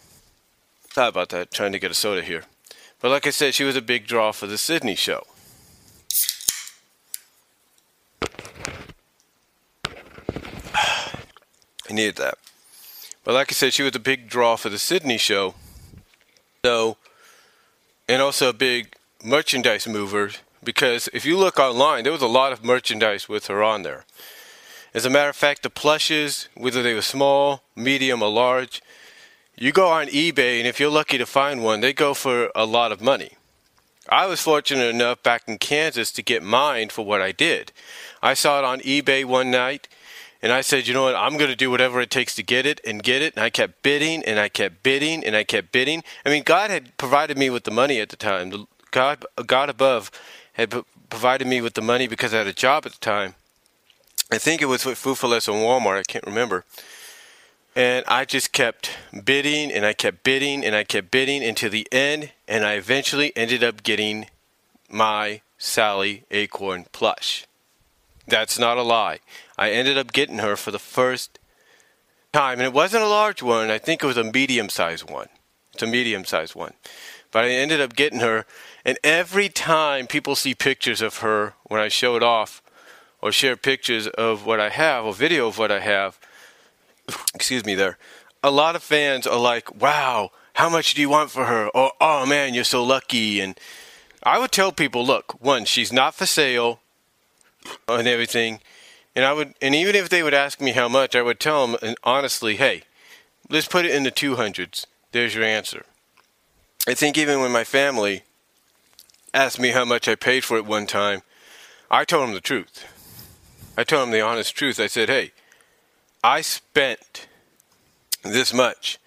[0.91, 2.43] Sorry about that, trying to get a soda here.
[2.99, 5.25] But like I said, she was a big draw for the Sydney show.
[11.91, 12.37] Needed that.
[13.23, 15.55] But like I said, she was a big draw for the Sydney show.
[16.65, 16.97] So,
[18.07, 20.31] and also a big merchandise mover
[20.63, 24.05] because if you look online, there was a lot of merchandise with her on there.
[24.93, 28.81] As a matter of fact, the plushes, whether they were small, medium, or large,
[29.55, 32.65] you go on eBay, and if you're lucky to find one, they go for a
[32.65, 33.31] lot of money.
[34.09, 37.71] I was fortunate enough back in Kansas to get mine for what I did.
[38.21, 39.87] I saw it on eBay one night,
[40.41, 42.65] and I said, you know what, I'm going to do whatever it takes to get
[42.65, 43.35] it and get it.
[43.35, 46.03] And I kept bidding, and I kept bidding, and I kept bidding.
[46.25, 48.67] I mean, God had provided me with the money at the time.
[48.91, 50.11] God, God above
[50.53, 50.71] had
[51.09, 53.35] provided me with the money because I had a job at the time.
[54.31, 55.99] I think it was with Food 4 Less on Walmart.
[55.99, 56.63] I can't remember.
[57.75, 58.91] And I just kept
[59.23, 62.31] bidding and I kept bidding and I kept bidding until the end.
[62.47, 64.27] And I eventually ended up getting
[64.89, 67.45] my Sally Acorn plush.
[68.27, 69.19] That's not a lie.
[69.57, 71.39] I ended up getting her for the first
[72.33, 72.59] time.
[72.59, 73.69] And it wasn't a large one.
[73.69, 75.27] I think it was a medium sized one.
[75.73, 76.73] It's a medium sized one.
[77.31, 78.45] But I ended up getting her.
[78.85, 82.61] And every time people see pictures of her when I show it off,
[83.21, 86.19] or share pictures of what I have or video of what I have,
[87.35, 87.97] excuse me there,
[88.43, 91.67] a lot of fans are like, wow, how much do you want for her?
[91.69, 93.39] Or, oh man, you're so lucky.
[93.39, 93.59] And
[94.23, 96.80] I would tell people, look, one, she's not for sale
[97.87, 98.59] and everything.
[99.15, 101.67] And I would, and even if they would ask me how much, I would tell
[101.67, 102.83] them and honestly, hey,
[103.49, 104.85] let's put it in the 200s.
[105.11, 105.85] There's your answer.
[106.87, 108.23] I think even when my family
[109.33, 111.21] asked me how much I paid for it one time,
[111.89, 112.85] I told them the truth.
[113.77, 114.79] I told them the honest truth.
[114.79, 115.31] I said, hey,
[116.23, 117.27] I spent
[118.23, 118.97] this much.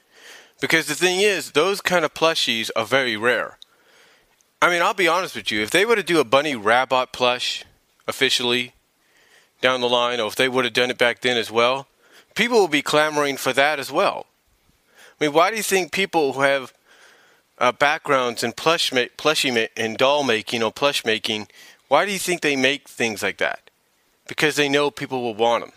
[0.60, 3.58] Because the thing is, those kind of plushies are very rare.
[4.62, 5.62] I mean, I'll be honest with you.
[5.62, 7.64] If they were to do a Bunnie Rabbot plush
[8.06, 8.74] officially
[9.60, 11.86] down the line, or if they would have done it back then as well,
[12.34, 14.26] people will be clamoring for that as well.
[15.20, 16.72] I mean, why do you think people who have
[17.58, 21.48] uh, backgrounds in plush ma- plushie ma- in doll making or plush making,
[21.88, 23.70] why do you think they make things like that?
[24.26, 25.72] Because they know people will want them.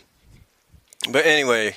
[1.12, 1.76] But anyway,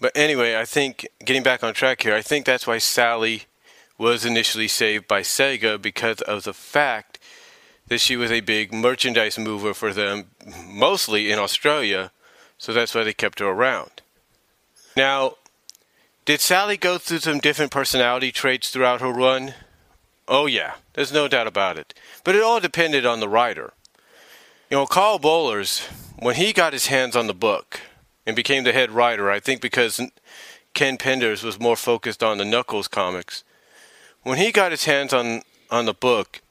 [0.00, 3.44] but anyway, I think getting back on track here, I think that's why Sally
[3.96, 7.07] was initially saved by Sega because of the fact
[7.88, 10.26] that she was a big merchandise mover for them,
[10.66, 12.10] mostly in Australia,
[12.58, 13.90] so that's why they kept her around.
[14.96, 15.34] Now,
[16.24, 19.54] did Sally go through some different personality traits throughout her run?
[20.26, 21.94] Oh, yeah, there's no doubt about it.
[22.24, 23.72] But it all depended on the writer.
[24.70, 25.86] You know, Karl Bollers,
[26.18, 27.80] when he got his hands on the book
[28.26, 30.00] and became the head writer, I think because
[30.74, 33.44] Ken Penders was more focused on the Knuckles comics,
[34.22, 36.42] when he got his hands on, on the book,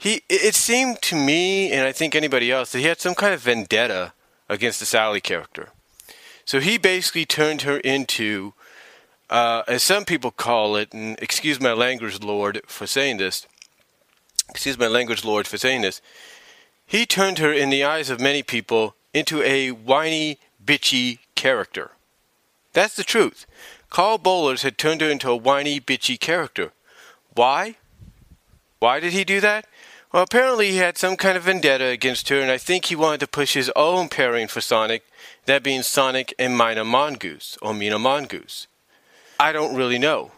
[0.00, 3.34] he it seemed to me, and I think anybody else, that he had some kind
[3.34, 4.14] of vendetta
[4.48, 5.68] against the Sally character.
[6.44, 8.54] So he basically turned her into
[9.30, 13.46] uh, as some people call it, and excuse my language, Lord, for saying this,
[14.48, 16.02] excuse my language, Lord, for saying this,
[16.84, 21.92] he turned her, in the eyes of many people, into a whiny, bitchy character.
[22.72, 23.46] That's the truth.
[23.88, 26.72] Karl Bollers had turned her into a whiny, bitchy character.
[27.34, 27.76] Why?
[28.80, 29.66] Why did he do that?
[30.12, 33.20] Well, apparently he had some kind of vendetta against her, and I think he wanted
[33.20, 35.04] to push his own pairing for Sonic,
[35.46, 38.66] that being Sonic and Mina Mongoose, or Mina Mongoose.
[39.38, 40.32] I don't really know.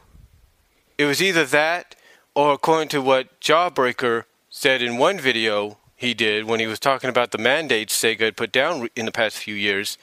[0.99, 1.97] It was either that,
[2.35, 7.09] or according to what Jawbreaker said in one video he did when he was talking
[7.09, 9.97] about the mandates Sega had put down in the past few years,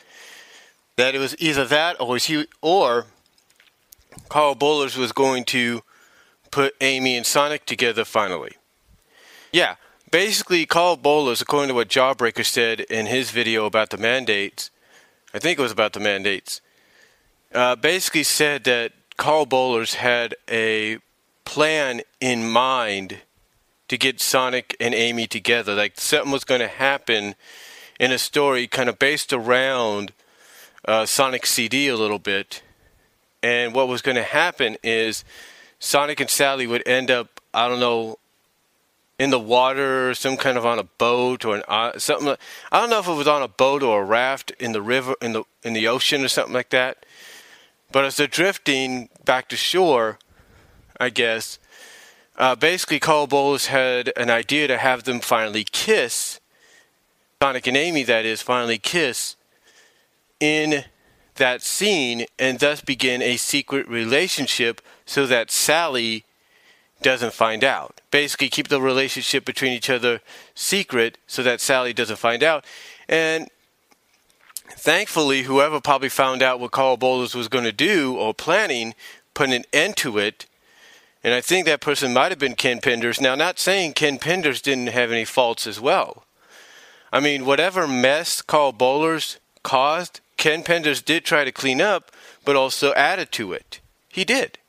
[0.96, 3.06] that it was either that or was he or
[4.30, 5.84] Karl Bollers was going to
[6.50, 8.54] put Amy and Sonic together finally.
[9.52, 9.76] Yeah,
[10.12, 14.70] basically Karl Bollers, according to what Jawbreaker said in his video about the mandates,
[15.34, 16.62] I think it was about the mandates,
[17.54, 21.00] uh, basically said that Karl Bollers had a
[21.46, 23.22] plan in mind
[23.88, 25.74] to get Sonic and Amy together.
[25.74, 27.34] Like something was going to happen
[28.00, 30.14] in a story kind of based around
[30.86, 32.62] uh, Sonic CD a little bit.
[33.42, 35.24] And what was going to happen is
[35.80, 38.20] Sonic and Sally would end up, I don't know,
[39.20, 42.36] in the water, some kind of on a boat or an, uh, something.
[42.72, 45.14] I don't know if it was on a boat or a raft in the river,
[45.22, 47.06] in the in the ocean or something like that.
[47.92, 50.20] But as they're drifting back to shore,
[51.00, 51.60] I guess,
[52.38, 56.40] uh, basically Karl Bollers had an idea to have them finally kiss,
[57.42, 59.36] Sonic and Amy, that is, finally kiss
[60.40, 60.86] in
[61.36, 66.24] that scene and thus begin a secret relationship so that Sally
[67.02, 67.99] doesn't find out.
[68.12, 70.22] Basically, keep the relationship between each other
[70.56, 72.65] secret so that Sally doesn't find out.
[73.08, 73.50] And
[74.72, 78.93] Thankfully, whoever probably found out what Karl Bollers was going to do or planning
[79.34, 80.45] put an end to it.
[81.24, 83.19] And I think that person might have been Ken Penders.
[83.19, 86.24] Now, not saying Ken Penders didn't have any faults as well.
[87.12, 92.12] I mean, whatever mess Karl Bollers caused, Ken Penders did try to clean up,
[92.45, 93.82] but also added to it.
[94.08, 94.60] He did.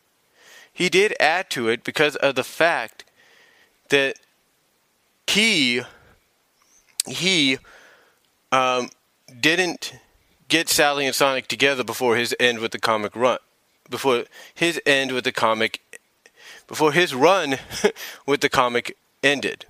[0.73, 3.05] He did add to it because of the fact
[3.91, 4.17] that
[5.27, 5.83] he
[7.07, 7.59] he
[8.51, 8.91] um,
[9.41, 9.95] didn't
[10.49, 13.39] get Sally and Sonic together before his end with the comic run,
[13.89, 14.25] before
[14.55, 16.01] his end with the comic,
[16.67, 17.59] before his run
[18.27, 19.67] with the comic ended.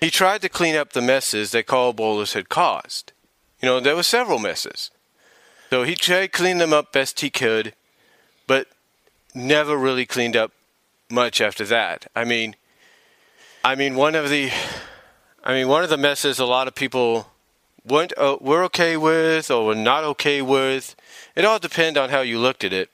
[0.00, 3.12] He tried to clean up the messes that Karl Bollers had caused.
[3.60, 4.90] You know, there were several messes.
[5.70, 7.74] So he tried to clean them up best he could,
[8.46, 8.68] but
[9.34, 10.52] never really cleaned up
[11.10, 12.06] much after that.
[12.14, 12.56] I mean,
[13.66, 14.50] I mean one of the
[15.42, 17.28] I mean one of the messes a lot of people
[17.82, 20.94] weren't uh, we're okay with or were not okay with.
[21.34, 22.90] It all depends on how you looked at it.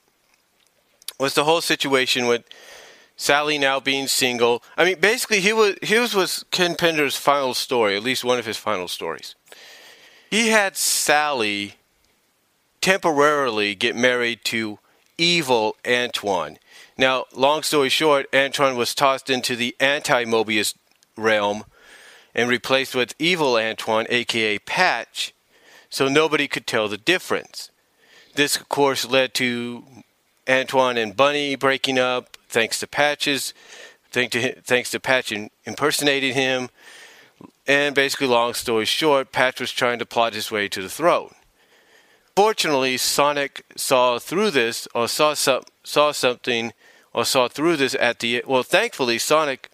[1.19, 2.45] Was the whole situation with
[3.17, 4.63] Sally now being single?
[4.77, 8.45] I mean, basically, he was his was Ken Pender's final story, at least one of
[8.45, 9.35] his final stories.
[10.29, 11.75] He had Sally
[12.79, 14.79] temporarily get married to
[15.21, 16.57] evil Antoine.
[16.97, 20.73] Now, long story short, Antoine was tossed into the anti Mobius
[21.15, 21.63] realm
[22.33, 25.33] and replaced with evil Antoine, aka Patch,
[25.89, 27.69] so nobody could tell the difference.
[28.35, 29.83] This, of course, led to
[30.49, 33.53] Antoine and Bunnie breaking up, thanks to Patches,
[34.11, 35.33] thanks to, thanks to Patch
[35.65, 36.69] impersonating him.
[37.67, 41.35] And basically, long story short, Patch was trying to plot his way to the throne.
[42.35, 46.73] Fortunately, Sonic saw through this, or saw some, saw something,
[47.13, 48.63] or saw through this at the well.
[48.63, 49.69] Thankfully, Sonic,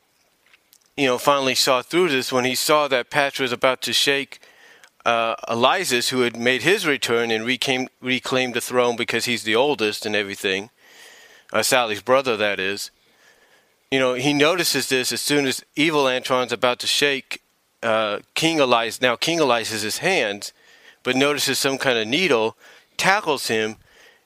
[0.95, 4.39] you know, finally saw through this when he saw that Patch was about to shake
[5.08, 5.36] uh,
[6.10, 10.16] who had made his return and recame, reclaimed the throne because he's the oldest and
[10.16, 10.70] everything,
[11.53, 12.91] uh, Sally's brother, that is.
[13.89, 17.41] You know, he notices this as soon as evil Antoine's about to shake
[17.82, 20.51] uh, King Elias, now King Elias' hands,
[21.08, 22.58] but notices some kind of needle,
[22.97, 23.78] tackles him,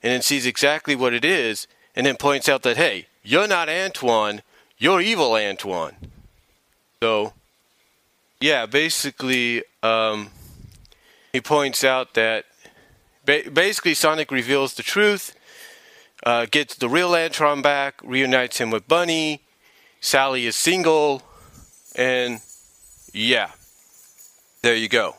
[0.02, 3.70] and then sees exactly what it is, and then points out that, hey, you're not
[3.70, 4.42] Antoine,
[4.80, 5.96] you're evil Antoine.
[7.00, 7.34] So,
[8.40, 10.32] yeah, basically, um,
[11.32, 12.46] he points out that
[13.26, 15.36] basically Sonic reveals the truth,
[16.26, 19.44] uh, gets the real Antoine back, reunites him with Bunnie.
[20.00, 21.22] Sally is single,
[21.96, 22.42] and
[23.14, 23.52] yeah,
[24.64, 25.18] there you go.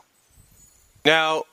[1.05, 1.45] Now,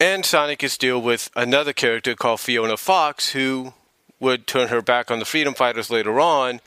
[0.00, 3.74] and Sonic is still with another character called Fiona Fox, who
[4.18, 6.60] would turn her back on the Freedom Fighters later on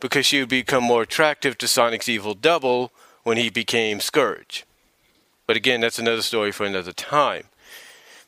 [0.00, 2.90] because she would become more attractive to Sonic's evil double
[3.22, 4.64] when he became Scourge.
[5.46, 7.44] But again, that's another story for another time.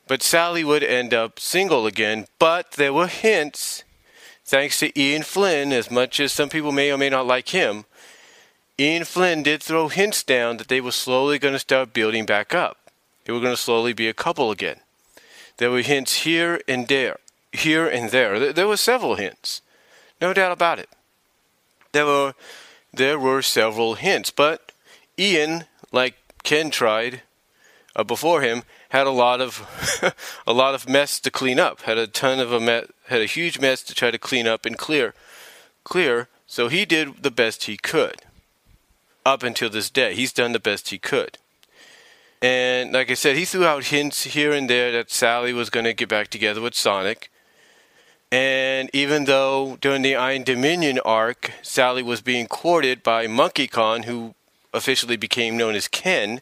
[0.07, 3.83] But Sally would end up single again, but there were hints,
[4.45, 7.83] thanks to Ian Flynn, as much as some people may or may not like him.
[8.79, 12.53] Ian Flynn did throw hints down that they were slowly going to start building back
[12.53, 12.84] up.
[13.25, 14.79] They were going to slowly be a couple again.
[15.57, 17.17] There were hints here and there,
[17.51, 18.53] here and there.
[18.53, 19.61] There were several hints,
[20.21, 20.89] no doubt about it.
[21.91, 22.33] There were
[22.93, 24.71] there were several hints, but
[25.19, 27.21] Ian, like Ken tried
[27.95, 30.13] uh, before him had a lot of
[30.47, 31.81] a lot of mess to clean up.
[31.81, 34.77] Had a ton of a had a huge mess to try to clean up and
[34.77, 35.13] clear,
[35.83, 36.27] clear.
[36.47, 38.21] So he did the best he could.
[39.25, 41.39] Up until this day, he's done the best he could.
[42.45, 45.85] And like I said, he threw out hints here and there that Sally was going
[45.85, 47.31] to get back together with Sonic.
[48.31, 54.03] And even though during the Iron Dominion arc, Sally was being courted by Monkey Khan,
[54.03, 54.35] who
[54.75, 56.41] officially became known as Ken.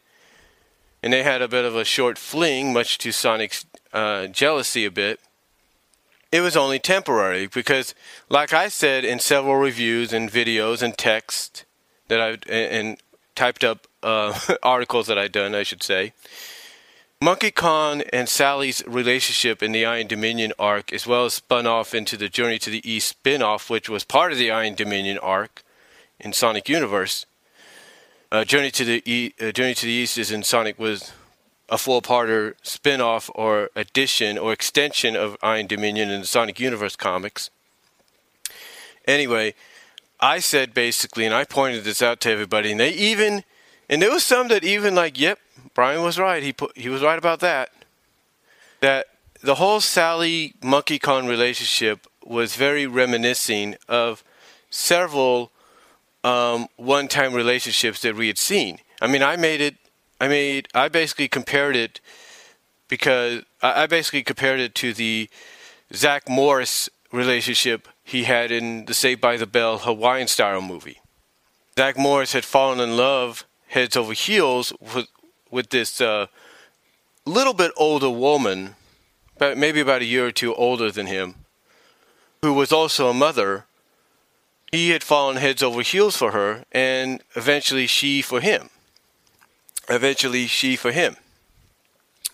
[1.01, 4.91] And they had a bit of a short fling, much to Sonic's uh, jealousy a
[4.91, 5.22] bit.
[6.34, 7.95] It was only temporary because,
[8.28, 11.64] like I said in several reviews and videos and text
[12.10, 12.97] that I and
[13.36, 16.14] typed up uh, articles that I'd done, I should say.
[17.22, 21.95] Monkey Khan and Sally's relationship in the Iron Dominion arc, as well as spun off
[21.95, 25.18] into the Journey to the East spin off, which was part of the Iron Dominion
[25.20, 25.64] arc
[26.20, 27.26] in Sonic Universe,
[28.34, 31.12] uh, Journey to the e- uh, Journey to the East is in Sonic was
[31.70, 37.51] a four-parter spin-off or addition or extension of Iron Dominion in the Sonic Universe comics.
[39.06, 39.54] Anyway,
[40.20, 43.43] I said basically, and I pointed this out to everybody, and they even,
[43.90, 45.40] and there was some that even like, yep,
[45.74, 46.44] Brian was right.
[46.44, 47.72] He put, he was right about that.
[48.80, 49.08] That
[49.42, 54.24] the whole Sally Monkey Khan relationship was very reminiscing of
[54.70, 55.52] several
[56.24, 58.80] um, one-time relationships that we had seen.
[59.02, 59.76] I mean, I made it.
[60.22, 60.68] I made.
[60.74, 62.00] I basically compared it
[62.88, 65.30] because I basically compared it to the
[65.94, 71.00] Zach Morris relationship he had in the Saved by the Bell Hawaiian style movie.
[71.78, 75.08] Zach Morris had fallen in love heads over heels with
[75.52, 76.28] with this uh,
[77.26, 78.76] little bit older woman,
[79.38, 81.36] but maybe about a year or two older than him,
[82.42, 83.66] who was also a mother
[84.74, 88.72] he had fallen heads over heels for her, and eventually she for him.
[89.88, 91.16] Eventually she for him.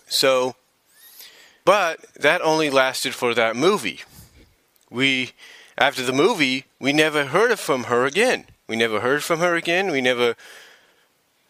[0.06, 0.56] So,
[1.66, 4.00] but that only lasted for that movie.
[4.88, 5.32] We,
[5.76, 8.46] after the movie, we never heard from her again.
[8.66, 9.90] We never heard from her again.
[9.90, 10.34] We never,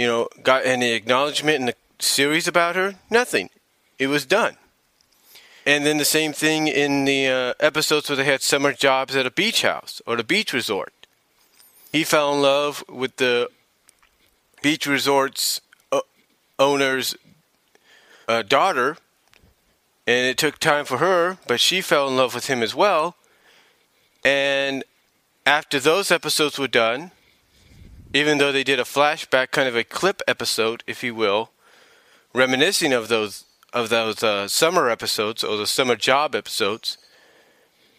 [0.00, 2.94] you know, got any acknowledgement in the series about her.
[3.10, 3.50] Nothing.
[3.98, 4.56] It was done.
[5.66, 9.26] And then the same thing in the uh, episodes where they had summer jobs at
[9.26, 10.94] a beach house or the beach resort.
[11.92, 13.50] He fell in love with the
[14.62, 15.60] beach resort's
[15.92, 16.00] uh,
[16.58, 17.14] owner's
[18.26, 18.96] uh, daughter,
[20.06, 23.16] and it took time for her, but she fell in love with him as well.
[24.24, 24.82] And
[25.44, 27.10] after those episodes were done,
[28.12, 31.50] even though they did a flashback, kind of a clip episode, if you will,
[32.34, 36.98] reminiscing of those of those uh, summer episodes or the summer job episodes,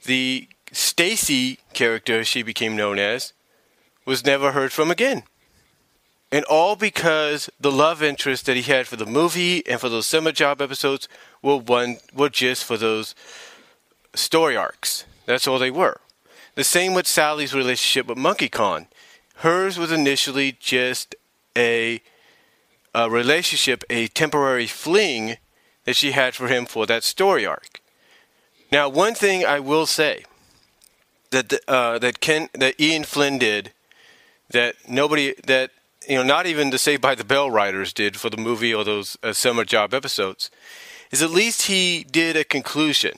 [0.04, 3.32] the Stacy character she became known as
[4.06, 5.24] was never heard from again.
[6.30, 10.08] And all because the love interest that he had for the movie and for those
[10.08, 11.08] summer job episodes
[11.42, 13.16] were one were just for those
[14.14, 15.06] story arcs.
[15.26, 16.00] That's all they were.
[16.56, 18.88] The same with Sally's relationship with Monkey Khan.
[19.42, 21.16] Hers was initially just
[21.58, 22.02] a,
[22.94, 25.38] a relationship, a temporary fling
[25.86, 27.82] that she had for him for that story arc.
[28.72, 30.26] Now, one thing I will say
[31.32, 33.74] that uh, that Ken that Ian Flynn did
[34.52, 35.72] that nobody that
[36.08, 38.84] you know not even the Saved by the Bell writers did for the movie or
[38.84, 40.52] those uh, summer job episodes
[41.10, 43.18] is at least he did a conclusion.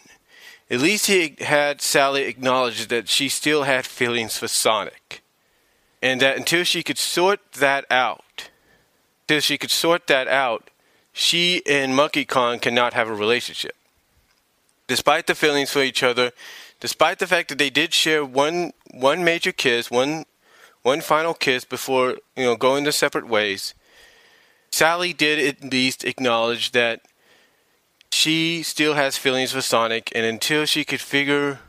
[0.72, 5.23] At least he had Sally acknowledge that she still had feelings for Sonic.
[6.04, 8.50] And that until she could sort that out,
[9.24, 10.70] until she could sort that out,
[11.14, 13.76] she and Monkey Khan cannot have a relationship.
[14.88, 16.32] Despite the feelings for each other,
[16.82, 20.26] despite the fact that they did share one one major kiss, one
[20.82, 23.74] one final kiss before you know going their separate ways,
[24.72, 27.00] Sally did at least acknowledge that
[28.12, 31.60] she still has feelings for Sonic, and until she could figure,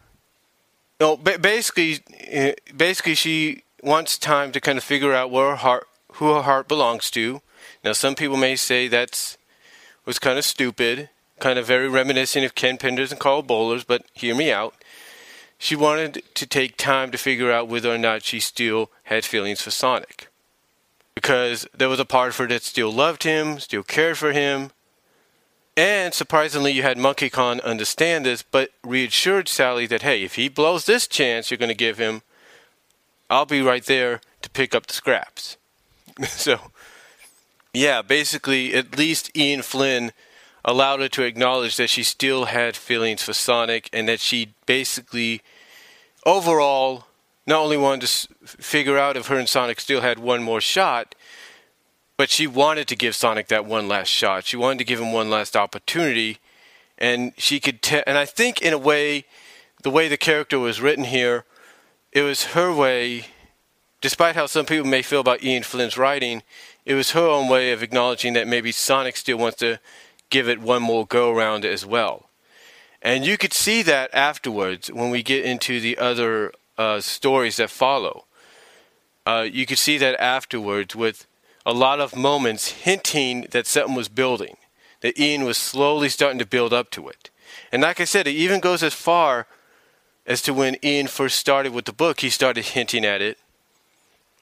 [0.98, 5.88] no, basically, eh, basically she wants time to kind of figure out where her heart,
[6.14, 7.42] who her heart belongs to.
[7.84, 9.36] Now, some people may say that's
[10.06, 11.08] was kind of stupid,
[11.40, 14.74] kind of very reminiscent of Ken Penders and Karl Bollers, but hear me out.
[15.56, 19.62] She wanted to take time to figure out whether or not she still had feelings
[19.62, 20.28] for Sonic.
[21.14, 24.72] Because there was a part of her that still loved him, still cared for him,
[25.76, 30.48] and surprisingly, you had Monkey Khan understand this, but reassured Sally that, hey, if he
[30.48, 32.22] blows this chance you're going to give him,
[33.34, 35.56] I'll be right there to pick up the scraps.
[36.28, 36.70] so,
[37.72, 40.12] yeah, basically, at least Ian Flynn
[40.64, 45.42] allowed her to acknowledge that she still had feelings for Sonic and that she basically,
[46.24, 47.06] overall,
[47.44, 51.16] not only wanted to figure out if her and Sonic still had one more shot,
[52.16, 54.44] but she wanted to give Sonic that one last shot.
[54.44, 56.38] She wanted to give him one last opportunity,
[56.98, 57.82] and she could.
[57.82, 59.24] Te- and I think, in a way,
[59.82, 61.44] the way the character was written here,
[62.14, 63.26] it was her way.
[64.00, 66.42] Despite how some people may feel about Ian Flynn's writing,
[66.86, 69.80] it was her own way of acknowledging that maybe Sonic still wants to
[70.30, 72.28] give it one more go around as well.
[73.02, 77.70] And you could see that afterwards when we get into the other uh, stories that
[77.70, 78.24] follow.
[79.26, 81.26] Uh, you could see that afterwards with
[81.66, 84.56] a lot of moments hinting that something was building,
[85.00, 87.30] that Ian was slowly starting to build up to it.
[87.72, 89.46] And like I said, it even goes as far
[90.26, 93.38] as to when Ian first started with the book, he started hinting at it.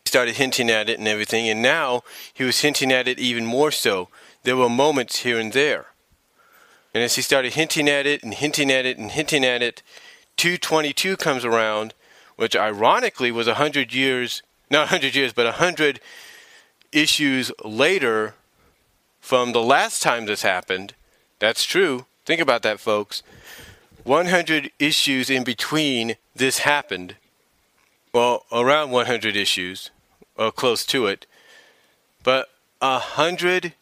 [0.05, 2.03] He started hinting at it and everything, and now
[2.33, 4.09] he was hinting at it even more so.
[4.43, 5.87] There were moments here and there.
[6.95, 9.83] And as he started hinting at it and hinting at it and hinting at it,
[10.37, 11.95] 222 comes around,
[12.37, 16.01] which ironically was 100 years, not 100 years, but 100
[16.93, 18.35] issues later
[19.21, 20.95] from the last time this happened.
[21.39, 22.07] That's true.
[22.25, 23.23] Think about that, folks.
[24.05, 27.17] 100 issues in between this happened.
[28.13, 29.91] Well, around 100 issues,
[30.37, 31.27] or close to it.
[32.23, 32.49] But
[32.81, 33.75] a hundred,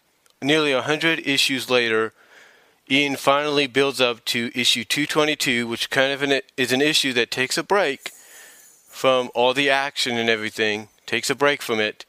[0.42, 2.12] nearly a hundred issues later,
[2.90, 7.30] Ian finally builds up to issue 222, which kind of an, is an issue that
[7.30, 8.10] takes a break
[8.88, 12.04] from all the action and everything, takes a break from it,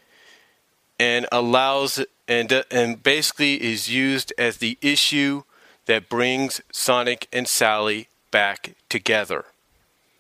[0.99, 5.43] and allows and uh, and basically is used as the issue
[5.85, 9.45] that brings Sonic and Sally back together.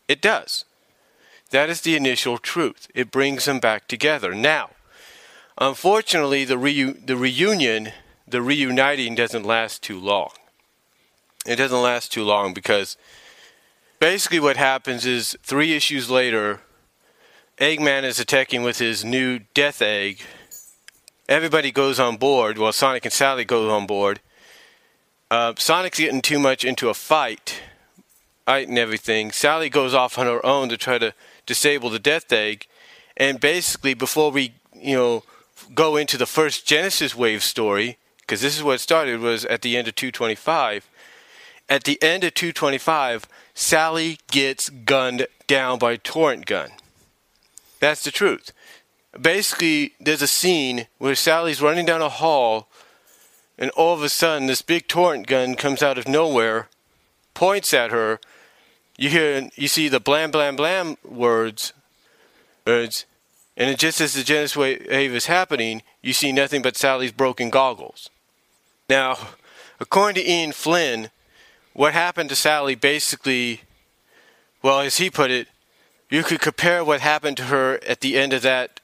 [0.07, 0.65] It does.
[1.51, 2.87] That is the initial truth.
[2.93, 4.33] It brings them back together.
[4.33, 4.71] Now,
[5.57, 7.91] unfortunately, the reu- the reunion,
[8.27, 10.31] the reuniting doesn't last too long.
[11.45, 12.97] It doesn't last too long because
[13.99, 16.61] basically what happens is 3 issues later
[17.57, 20.21] Eggman is attacking with his new death egg
[21.31, 22.57] everybody goes on board.
[22.57, 24.19] Well, Sonic and Sally go on board.
[25.31, 27.61] Uh, Sonic's getting too much into a fight,
[28.45, 29.31] fight and everything.
[29.31, 31.13] Sally goes off on her own to try to
[31.45, 32.67] disable the Death Egg,
[33.15, 35.23] and basically, before we, you know,
[35.73, 39.77] go into the first Genesis Wave story, because this is what started was at the
[39.77, 40.89] end of 225.
[41.69, 46.71] At the end of 225, Sally gets gunned down by Torrent Gun.
[47.79, 48.51] That's the truth
[49.19, 52.69] basically there's a scene where Sally's running down a hall
[53.61, 56.67] and all of a sudden this big torrent gun comes out of nowhere,
[57.35, 58.19] points at her.
[58.97, 61.71] You hear you see the blam blam blam words
[62.65, 63.05] words
[63.55, 68.09] and just as the Genesis wave is happening, you see nothing but Sally's broken goggles.
[68.89, 69.17] Now,
[69.79, 71.11] according to Ian Flynn,
[71.73, 73.61] what happened to Sally basically,
[74.63, 75.47] well, as he put it,
[76.09, 78.79] you could compare what happened to her at the end of that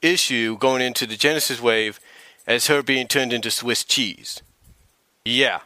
[0.00, 1.98] issue going into the Genesis wave
[2.46, 4.42] as her being turned into Swiss cheese.
[5.24, 5.60] Yeah.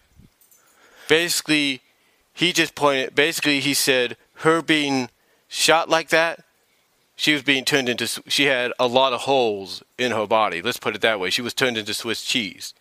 [1.08, 1.80] Basically,
[2.32, 5.08] he just pointed, basically, he said her being
[5.48, 6.44] shot like that,
[7.14, 10.60] she was being turned into, she had a lot of holes in her body.
[10.60, 11.30] Let's put it that way.
[11.30, 12.74] She was turned into Swiss cheese.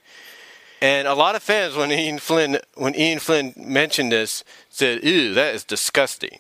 [0.81, 5.33] And a lot of fans, when Ian Flynn, when Ian Flynn mentioned this, said, "Ew,
[5.33, 6.39] that is disgusting."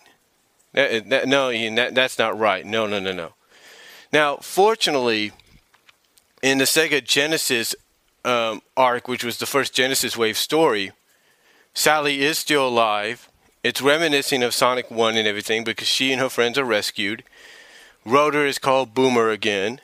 [0.73, 2.65] That, that, no, Ian, that, that's not right.
[2.65, 3.33] No, no, no, no.
[4.11, 5.31] Now, fortunately,
[6.45, 7.75] in the Sega Genesis
[8.23, 10.91] um, arc, which was the first Genesis Wave story,
[11.73, 13.29] Sally is still alive.
[13.63, 17.23] It's reminiscing of Sonic 1 and everything because she and her friends are rescued.
[18.05, 19.81] Rotor is called Boomer again.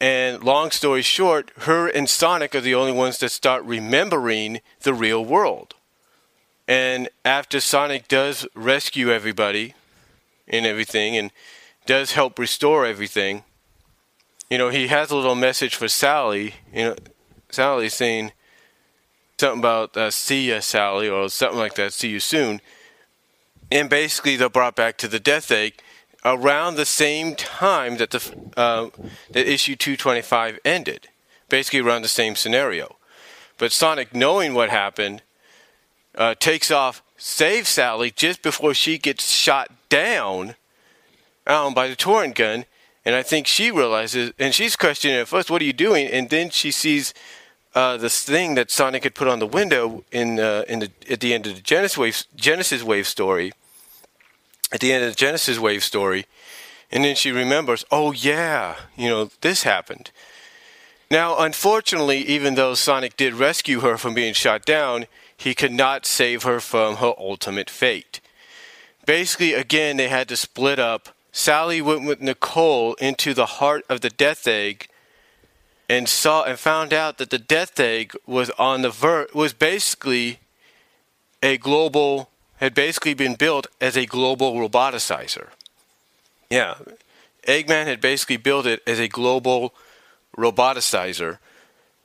[0.00, 4.94] And long story short, her and Sonic are the only ones that start remembering the
[4.94, 5.74] real world.
[6.68, 9.74] And after Sonic does rescue everybody
[10.46, 11.32] and everything and
[11.84, 13.42] does help restore everything,
[14.50, 16.54] you know, he has a little message for Sally.
[16.72, 16.96] You know,
[17.50, 18.32] Sally saying
[19.38, 21.92] something about uh, "see ya, Sally" or something like that.
[21.92, 22.60] "See you soon."
[23.70, 25.82] And basically, they're brought back to the Death Egg
[26.24, 28.88] around the same time that the uh,
[29.30, 31.08] that issue 225 ended.
[31.48, 32.96] Basically, around the same scenario.
[33.58, 35.22] But Sonic, knowing what happened,
[36.14, 40.54] uh, takes off, saves Sally just before she gets shot down
[41.46, 42.66] um, by the torrent gun,
[43.08, 46.28] and I think she realizes, and she's questioning at first, "What are you doing?" And
[46.28, 47.14] then she sees
[47.74, 51.20] uh, this thing that Sonic had put on the window in uh, in the at
[51.20, 53.54] the end of the Genesis wave Genesis wave story.
[54.70, 56.26] At the end of the Genesis wave story,
[56.92, 60.10] and then she remembers, "Oh yeah, you know this happened."
[61.10, 66.04] Now, unfortunately, even though Sonic did rescue her from being shot down, he could not
[66.04, 68.20] save her from her ultimate fate.
[69.06, 74.00] Basically, again, they had to split up Sally went with Nicole into the heart of
[74.00, 74.88] the Death Egg
[75.88, 80.40] and saw and found out that the Death Egg was on the ver- was basically
[81.42, 85.48] a global had basically been built as a global roboticizer.
[86.50, 86.74] Yeah,
[87.46, 89.74] Eggman had basically built it as a global
[90.36, 91.38] roboticizer,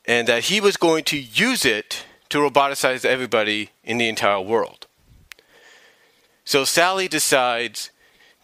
[0.06, 4.88] and that he was going to use it to roboticize everybody in the entire world.
[6.46, 7.90] So Sally decides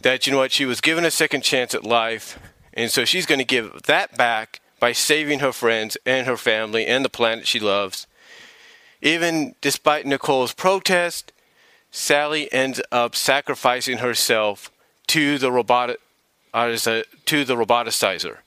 [0.02, 2.40] that, you know what, she was given a second chance at life,
[2.74, 6.86] and so she's going to give that back by saving her friends and her family
[6.86, 8.08] and the planet she loves.
[9.02, 11.32] Even despite Nicole's protest,
[11.92, 14.72] Sally ends up sacrificing herself
[15.08, 15.50] to the
[17.26, 18.38] to the roboticizer.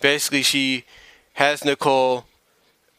[0.00, 0.84] Basically, she
[1.34, 2.24] has Nicole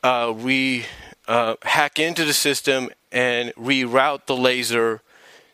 [0.04, 0.86] uh, re
[1.28, 5.02] uh, hack into the system and reroute the laser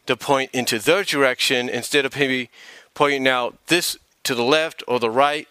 [0.05, 2.49] to point into their direction instead of maybe
[2.93, 5.47] pointing out this to the left or the right.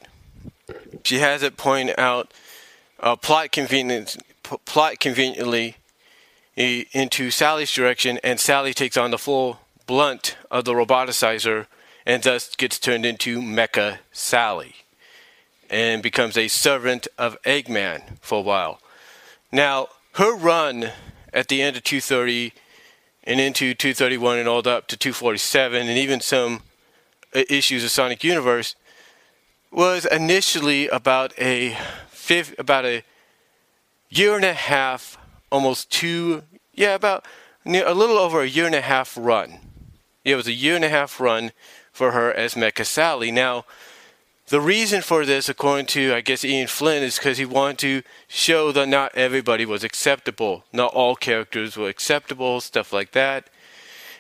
[1.05, 2.33] She has it point out
[3.01, 4.17] uh, plot convenience,
[4.65, 5.77] plot conveniently
[6.57, 11.67] into Sally's direction, and Sally takes on the full blunt of the roboticizer
[12.07, 14.75] and thus gets turned into Mecha Sally
[15.71, 18.81] and becomes a servant of Eggman for a while.
[19.51, 20.91] Now, her run
[21.33, 22.53] at the end of 230
[23.25, 26.63] and into 231 and all the up to 247 and even some
[27.35, 28.75] uh, issues of Sonic Universe
[29.71, 31.77] was initially about a
[32.09, 33.03] fifth, about a
[34.11, 35.17] year and a half,
[35.51, 36.43] almost two,
[36.75, 37.25] yeah, about
[37.65, 39.59] a little over a year and a half run.
[40.25, 41.53] It was a year and a half run
[41.93, 43.31] for her as Mecha Sally.
[43.31, 43.65] Now,
[44.49, 48.03] the reason for this, according to I guess Ian Flynn, is because he wanted to
[48.29, 53.49] show that not everybody was acceptable, not all characters were acceptable, stuff like that.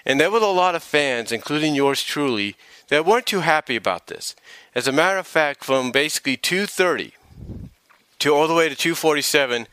[0.05, 2.57] And there was a lot of fans, including yours truly,
[2.89, 4.35] that weren't too happy about this.
[4.75, 7.13] As a matter of fact, from basically 230
[8.19, 9.67] to all the way to 247,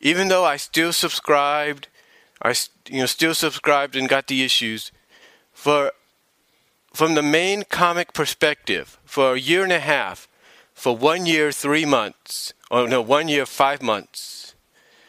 [0.00, 1.88] even though I still subscribed,
[2.42, 2.54] I
[2.88, 4.92] you know still subscribed and got the issues,
[5.52, 5.92] for
[6.94, 10.28] from the main comic perspective, for a year and a half,
[10.72, 14.54] for one year, three months, or no, one year, five months,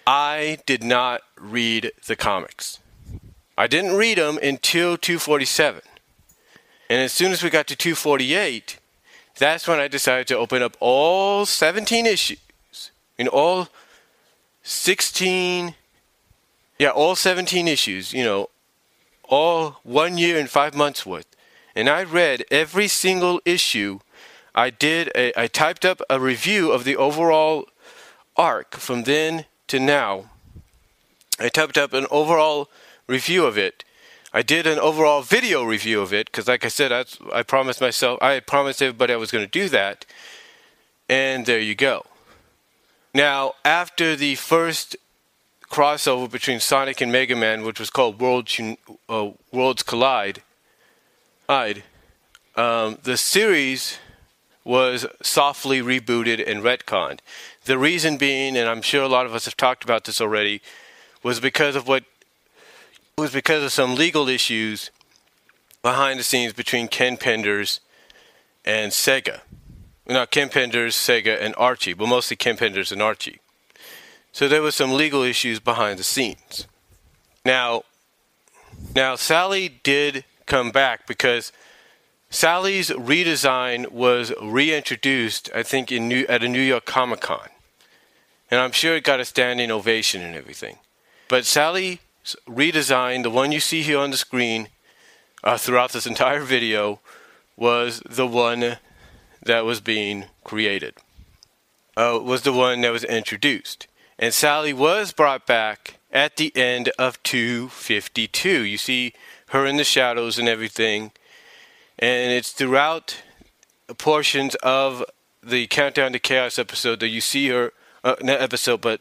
[0.08, 2.80] I did not read the comics.
[3.56, 5.82] I didn't read them until 247.
[6.90, 8.80] And as soon as we got to 248,
[9.38, 12.40] that's when I decided to open up all 17 issues
[13.18, 13.70] in all
[14.64, 15.76] 16,
[16.80, 18.50] yeah, all 17 issues, you know,
[19.24, 21.35] all one year and five months worth
[21.76, 24.00] and I read every single issue.
[24.54, 25.12] I did.
[25.16, 27.68] A, I typed up a review of the overall
[28.36, 30.30] arc from then to now,
[31.40, 32.70] I typed up an overall
[33.08, 33.84] review of it.
[34.34, 37.82] I did an overall video review of it because, like I said, I, I promised
[37.82, 40.06] myself, I promised everybody I was going to do that.
[41.08, 42.06] And there you go.
[43.14, 44.98] Now, after the first
[45.70, 48.60] crossover between Sonic and Mega Man, which was called Worlds,
[49.08, 50.42] uh, Worlds Collide,
[52.56, 53.98] um, the series
[54.64, 57.20] was softly rebooted and retconned.
[57.66, 60.62] The reason being, and I'm sure a lot of us have talked about this already,
[61.24, 62.04] was because of what
[63.18, 64.92] was because of some legal issues
[65.82, 67.80] behind the scenes between Ken Penders
[68.66, 69.42] and Sega.
[70.08, 73.40] Not Ken Penders, Sega, and Archie, but mostly Ken Penders and Archie.
[74.32, 76.68] So there was some legal issues behind the scenes.
[77.46, 77.84] Now,
[78.94, 81.52] now Sally did come back because
[82.30, 87.50] Sally's redesign was reintroduced, I think, in New, at a New York Comic Con,
[88.52, 90.78] and I'm sure it got a standing ovation and everything.
[91.28, 92.00] But Sally's
[92.48, 94.70] redesign, the one you see here on the screen,
[95.44, 97.00] uh, throughout this entire video,
[97.56, 98.78] was the one
[99.44, 100.96] that was being created.
[101.96, 103.88] Uh, was the one that was introduced.
[104.20, 108.64] And Sally was brought back at the end of 252.
[108.64, 109.14] You see
[109.56, 111.12] her in the shadows and everything.
[111.98, 113.22] And it's throughout
[113.98, 115.04] portions of
[115.42, 117.72] the Countdown to Chaos episode that you see her,
[118.04, 119.00] uh, not episode, but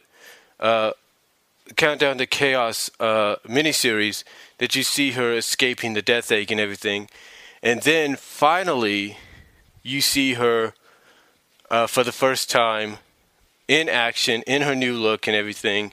[0.60, 0.92] uh,
[1.76, 4.22] Countdown to Chaos uh, miniseries
[4.58, 7.08] that you see her escaping the death egg and everything.
[7.62, 9.16] And then finally,
[9.82, 10.74] you see her
[11.70, 12.98] uh, for the first time
[13.66, 15.92] in action, in her new look and everything,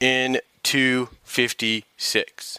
[0.00, 2.58] in 256.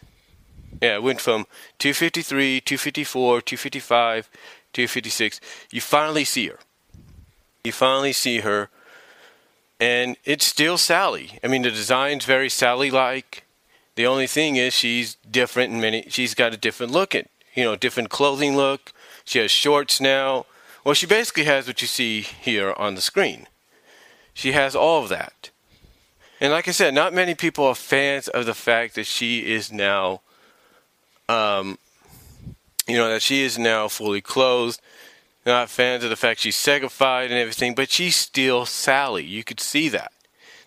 [0.81, 1.45] Yeah, it went from
[1.79, 4.29] 253, 254, 255,
[4.73, 5.39] 256.
[5.71, 6.59] You finally see her.
[7.63, 8.69] You finally see her.
[9.79, 11.39] And it's still Sally.
[11.43, 13.43] I mean, the design's very Sally like.
[13.95, 17.63] The only thing is she's different in many, she's got a different look, at, you
[17.63, 18.91] know, different clothing look.
[19.23, 20.45] She has shorts now.
[20.83, 23.47] Well, she basically has what you see here on the screen.
[24.33, 25.49] She has all of that.
[26.41, 29.71] And like I said, not many people are fans of the fact that she is
[29.71, 30.21] now,
[31.29, 31.77] um,
[32.87, 34.79] you know, that she is now fully clothed.
[35.45, 39.23] Not fans of the fact she's segified and everything, but she's still Sally.
[39.23, 40.11] You could see that.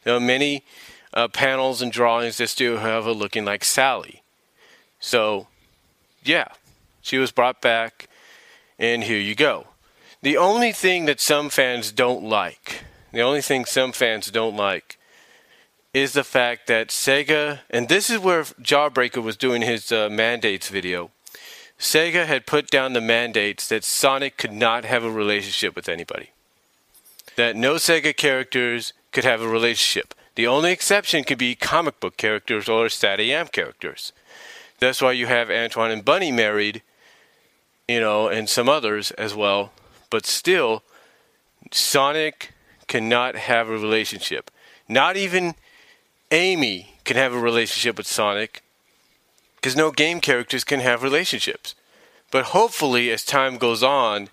[0.04, 0.64] There are many
[1.12, 4.22] uh, panels and drawings that still have her looking like Sally.
[5.00, 5.48] So,
[6.22, 6.48] yeah,
[7.00, 8.08] she was brought back,
[8.78, 9.66] and here you go.
[10.22, 12.82] The only thing that some fans don't like
[13.12, 14.98] the only thing some fans don't like
[15.98, 20.68] is the fact that Sega, and this is where Jawbreaker was doing his uh, mandates
[20.68, 21.10] video.
[21.78, 26.30] Sega had put down the mandates that Sonic could not have a relationship with anybody.
[27.36, 30.14] That no Sega characters could have a relationship.
[30.34, 34.12] The only exception could be comic book characters or SatAM characters.
[34.78, 36.82] That's why you have Antoine and Bunnie married,
[37.88, 39.72] you know, and some others as well.
[40.10, 40.82] But still,
[41.72, 42.52] Sonic
[42.86, 44.50] cannot have a relationship.
[44.88, 45.54] Not even
[46.30, 48.62] Amy can have a relationship with Sonic
[49.56, 51.74] because no game characters can have relationships.
[52.30, 54.28] But hopefully, as time goes on,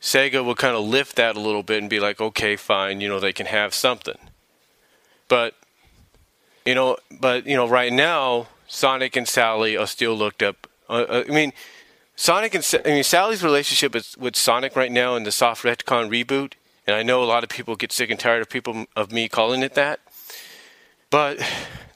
[0.00, 3.08] Sega will kind of lift that a little bit and be like, okay, fine, you
[3.08, 4.18] know, they can have something.
[5.28, 5.54] But,
[6.66, 10.66] you know, but, you know, right now, Sonic and Sally are still looked up.
[10.88, 11.52] Uh, uh I mean,
[12.16, 16.10] Sonic and I mean Sally's relationship with, with Sonic right now in the soft retcon
[16.10, 16.52] reboot
[16.86, 19.28] and I know a lot of people get sick and tired of people of me
[19.28, 20.00] calling it that.
[21.10, 21.38] But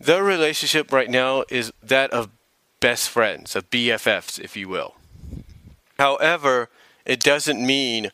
[0.01, 2.31] their relationship right now is that of
[2.81, 4.97] best friends, of BFFs, if you will.
[5.99, 6.69] However,
[7.07, 8.11] it doesn't mean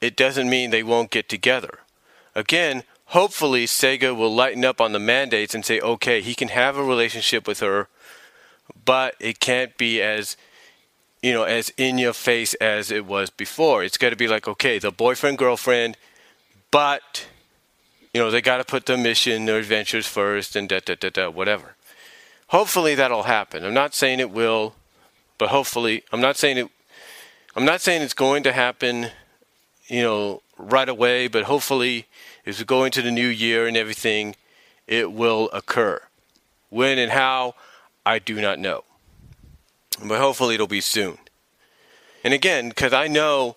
[0.00, 1.78] it doesn't mean they won't get together.
[2.34, 6.76] Again, hopefully Sega will lighten up on the mandates and say, okay, he can have
[6.76, 7.88] a relationship with her,
[8.84, 10.36] but it can't be as
[11.22, 13.82] you know, as in your face as it was before.
[13.82, 15.96] It's got to be like, okay, the boyfriend girlfriend
[16.74, 17.26] but,
[18.14, 21.10] you know, they got to put their mission, their adventures first, and da da da
[21.10, 21.74] da, whatever.
[22.48, 23.64] Hopefully that'll happen.
[23.64, 24.76] I'm not saying it will,
[25.36, 26.68] but hopefully, I'm not saying it.
[27.56, 29.08] I'm not saying it's going to happen,
[29.88, 32.06] you know, right away, but hopefully,
[32.46, 34.36] as we go into the new year and everything,
[34.86, 36.00] it will occur.
[36.70, 37.56] When and how,
[38.06, 38.84] I do not know.
[40.04, 41.18] But hopefully, it'll be soon.
[42.22, 43.56] And again, because I know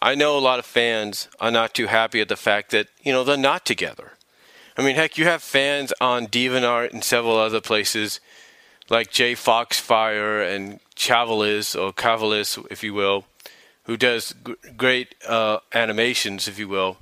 [0.00, 3.12] I know a lot of fans are not too happy at the fact that, you
[3.12, 4.12] know, they're not together.
[4.76, 8.20] I mean, heck, you have fans on DeviantArt and several other places
[8.88, 13.24] like Jay Foxfire and Chavalis, or Cavalis, if you will,
[13.84, 16.98] who does g- great uh, animations, if you will.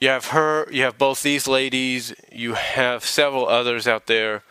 [0.00, 4.42] you have her, you have both these ladies, you have several others out there.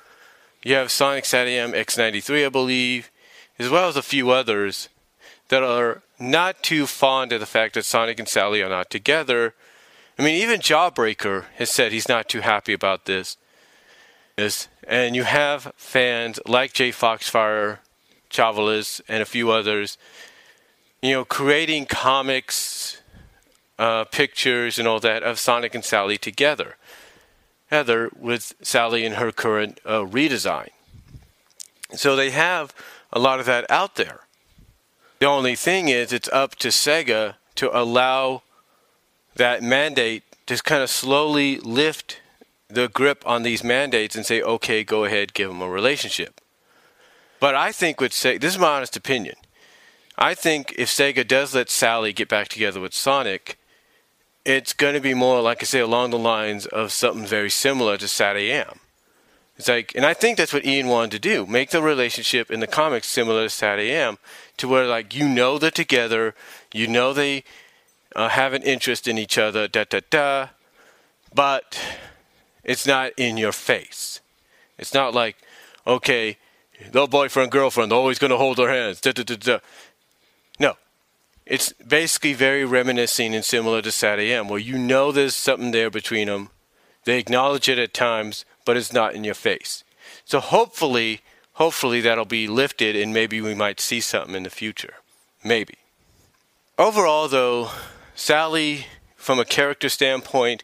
[0.64, 3.10] You have Sonic SatAM X93, I believe,
[3.58, 4.90] as well as a few others
[5.50, 9.54] that are not too fond of the fact that Sonic and Sally are not together.
[10.18, 13.38] I mean, even Jawbreaker has said he's not too happy about this.
[14.38, 17.80] and you have fans like Jay Foxfire,
[18.30, 19.98] Chavalis, and a few others,
[21.02, 23.02] you know, creating comics,
[23.80, 26.78] uh, pictures, and all that of Sonic and Sally together.
[27.72, 30.70] Heather with Sally in her current uh, redesign.
[31.94, 32.74] So they have
[33.12, 34.22] a lot of that out there.
[35.22, 38.42] The only thing is, it's up to Sega to allow
[39.36, 42.20] that mandate to kind of slowly lift
[42.70, 46.42] the grip on these mandates and say, okay, go ahead, give them a relationship.
[47.40, 49.36] But I think with Sega, this is my honest opinion.
[50.18, 53.60] I think if Sega does let Sally get back together with Sonic,
[54.44, 57.96] it's going to be more, like I say, along the lines of something very similar
[57.98, 58.80] to SatAM.
[59.56, 62.62] It's like, and I think that's what Ian wanted to do: make the relationship in
[62.62, 64.18] the comics similar to SatAM,
[64.62, 66.34] to where like you know they're together,
[66.74, 67.44] you know they
[68.16, 70.48] uh, have an interest in each other, da da da,
[71.34, 71.80] but
[72.64, 74.22] it's not in your face.
[74.78, 75.36] It's not like,
[75.86, 76.38] okay,
[76.92, 79.60] the boyfriend girlfriend are always going to hold their hands, da da da da.
[80.60, 80.76] No,
[81.46, 86.28] it's basically very reminiscing and similar to SatAM, where you know there's something there between
[86.28, 86.50] them.
[87.06, 89.84] They acknowledge it at times, but it's not in your face.
[90.24, 91.22] So hopefully,
[91.62, 94.96] hopefully that'll be lifted and maybe we might see something in the future.
[95.44, 95.76] Maybe.
[96.80, 97.70] Overall, though,
[98.16, 100.64] Sally, from a character standpoint,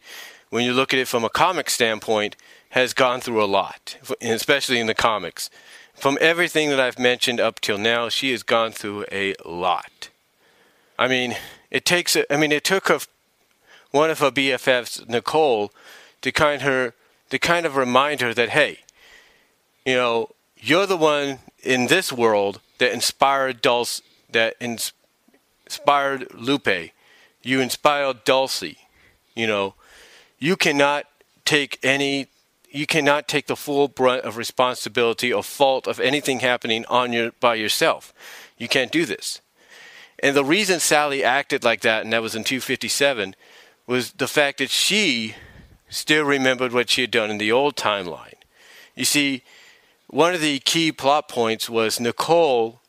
[0.50, 2.36] when you look at it from a comic standpoint,
[2.70, 5.52] has gone through a lot, especially in the comics.
[5.94, 10.10] From everything that I've mentioned up till now, she has gone through a lot.
[10.98, 11.36] I mean,
[11.70, 12.16] it takes.
[12.16, 13.02] A, I mean, it took a,
[13.92, 15.72] one of her BFFs, Nicole,
[16.22, 16.96] to kind her
[17.30, 18.80] to kind of remind her that hey,
[19.86, 24.02] you know, you're the one in this world that inspired Dulcy,
[24.32, 24.94] that ins-
[25.66, 26.92] inspired Lupe.
[27.42, 28.78] You inspired Dulcy.
[29.36, 29.76] You know,
[30.40, 31.06] you cannot
[31.46, 32.28] take any
[32.70, 37.32] you cannot take the full brunt of responsibility or fault of anything happening on your
[37.40, 38.14] by yourself.
[38.58, 39.42] You can't do this.
[40.22, 43.36] And the reason Sally acted like that, and that was in 257,
[43.86, 45.36] was the fact that she
[45.90, 48.34] still remembered what she had done in the old timeline.
[48.96, 49.44] You see,
[50.08, 52.80] one of the key plot points was Nicole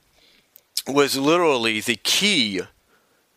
[0.86, 2.60] was literally the key,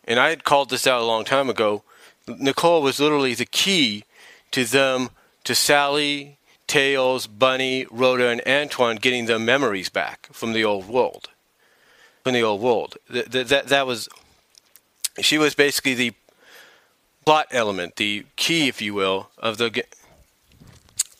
[0.04, 1.82] and I had called this out a long time ago.
[2.26, 4.04] Nicole was literally the key
[4.52, 5.10] to them,
[5.44, 11.28] to Sally, Tails, Bunnie, Rotor, and Antoine getting their memories back from the old world.
[12.22, 12.96] From the old world.
[13.10, 14.08] That, that, that was,
[15.20, 16.12] she was basically the
[17.26, 19.84] plot element, the key, if you will, of the.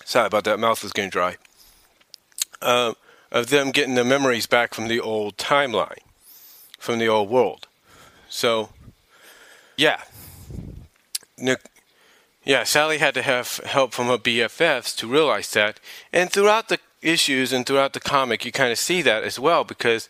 [0.04, 0.58] Sorry about that.
[0.58, 1.36] Mouth was getting dry.
[2.62, 2.94] Uh,
[3.32, 6.02] of them getting the memories back from the old timeline,
[6.78, 7.66] from the old world.
[8.28, 8.68] So,
[9.76, 10.02] yeah.
[11.38, 11.60] Nick,
[12.44, 15.80] yeah, Sally had to have help from her BFFs to realize that.
[16.12, 19.64] And throughout the issues and throughout the comic, you kind of see that as well
[19.64, 20.08] because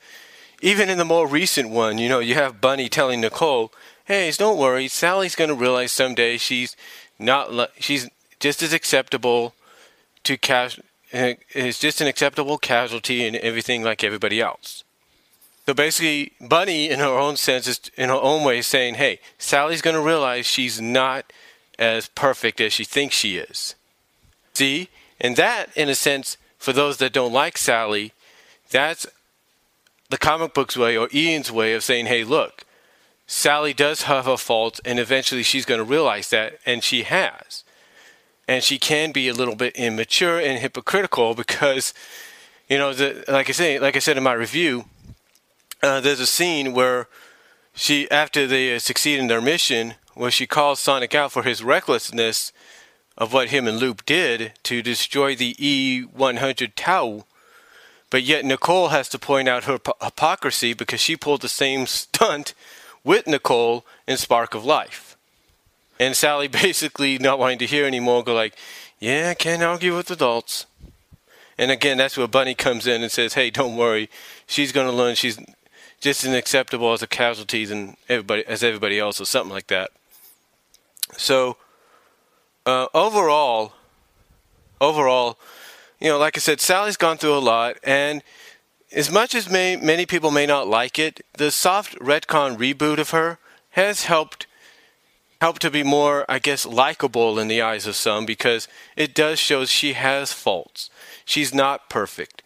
[0.61, 3.72] even in the more recent one, you know, you have Bunnie telling Nicole,
[4.05, 6.76] hey, don't worry, Sally's going to realize someday she's
[7.18, 8.09] not she's
[8.40, 9.55] just as acceptable
[10.24, 10.82] to cas- eh,
[11.12, 14.84] is just an acceptable casualty and everything like everybody else.
[15.66, 19.82] So basically, Bunnie, in her own sense, is in her own way, saying, "Hey, Sally's
[19.82, 21.32] going to realize she's not
[21.78, 23.74] as perfect as she thinks she is."
[24.54, 24.88] See,
[25.20, 28.12] and that, in a sense, for those that don't like Sally,
[28.70, 29.06] that's
[30.10, 32.64] the comic book's way or Ian's way of saying, "Hey, look,
[33.26, 37.61] Sally does have her faults, and eventually she's going to realize that, and she has.
[38.49, 41.95] And she can be a little bit immature and hypocritical because,
[42.68, 44.86] you know, the, like I say, like I said in my review,
[45.82, 47.09] uh, there's a scene where
[47.74, 51.62] she, after they uh, succeed in their mission, where she calls Sonic out for his
[51.62, 52.53] recklessness
[53.16, 57.24] of what him and Loop did to destroy the E100 Tau.
[58.11, 62.55] But yet Nicole has to point out her hypocrisy because she pulled the same stunt
[63.05, 65.11] with Nicole in Spark of Life.
[66.03, 68.57] And Sally basically not wanting to hear anymore, go like,
[68.98, 70.66] yeah, I can't argue with adults.
[71.57, 74.11] And again, that's where Bunnie comes in and says, hey, don't worry.
[74.46, 75.38] She's going to learn she's
[76.00, 79.90] just as acceptable as a casualty and everybody, as everybody else or something like that.
[81.16, 81.57] So
[82.66, 83.74] uh, overall,
[84.80, 85.38] overall,
[86.00, 88.24] you know, like I said, Sally's gone through a lot, and
[88.90, 93.11] as much as may, many people may not like it, the soft retcon reboot of
[93.11, 93.38] her
[93.70, 94.46] has helped
[95.43, 99.40] help to be more, I guess, likable in the eyes of some because it does
[99.40, 100.88] show she has faults.
[101.24, 102.45] She's not perfect.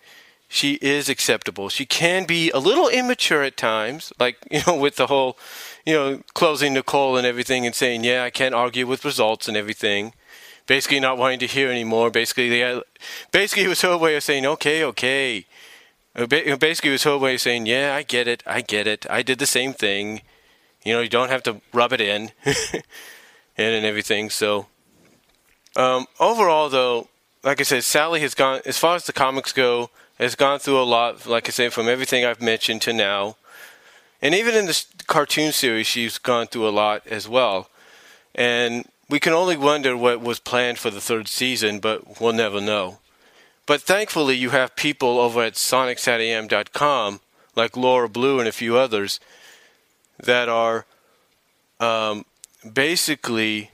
[0.49, 1.69] She is acceptable.
[1.69, 5.37] She can be a little immature at times, like, you know, with the whole,
[5.85, 9.59] you know, closing Nicole and everything and saying, yeah, I can't argue with results and
[9.59, 10.15] everything.
[10.67, 12.11] Basically, not wanting to hear anymore.
[12.11, 12.81] Basically, they,
[13.31, 15.45] basically, it was her way of saying, okay, okay.
[16.15, 18.43] Uh, basically, it was her way of saying, yeah, I get it.
[18.47, 19.05] I get it.
[19.11, 20.23] I did the same thing
[20.87, 22.31] you know, you don't have to rub it in
[23.57, 24.31] and, everything.
[24.31, 24.67] So,
[25.77, 27.09] um, overall, though,
[27.43, 30.81] like I said, Sally has gone, as far as the comics go, has gone through
[30.81, 33.37] a lot, like I said, from everything I've mentioned to now.
[34.23, 37.69] And even in the cartoon series, she's gone through a lot as well.
[38.35, 42.61] And we can only wonder what was planned for the third season, but we'll never
[42.61, 42.99] know.
[43.67, 47.21] But thankfully, you have people over at SonicSatAM.com,
[47.57, 49.19] like Laura Blue and a few others,
[50.23, 50.87] that are
[51.81, 52.25] um,
[52.73, 53.71] basically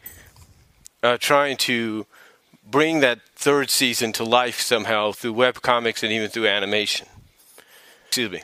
[1.02, 2.06] uh, trying to
[2.68, 7.06] bring that third season to life somehow through web comics and even through animation.
[8.06, 8.42] Excuse me.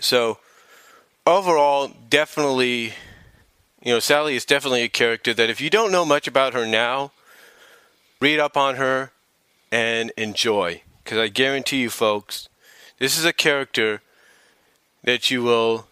[0.00, 0.38] So
[1.26, 2.94] overall, definitely,
[3.82, 6.66] you know, Sally is definitely a character that if you don't know much about her
[6.66, 7.12] now,
[8.20, 9.10] read up on her
[9.70, 10.82] and enjoy.
[11.02, 12.48] Because I guarantee you, folks,
[12.98, 14.02] this is a character
[15.02, 15.86] that you will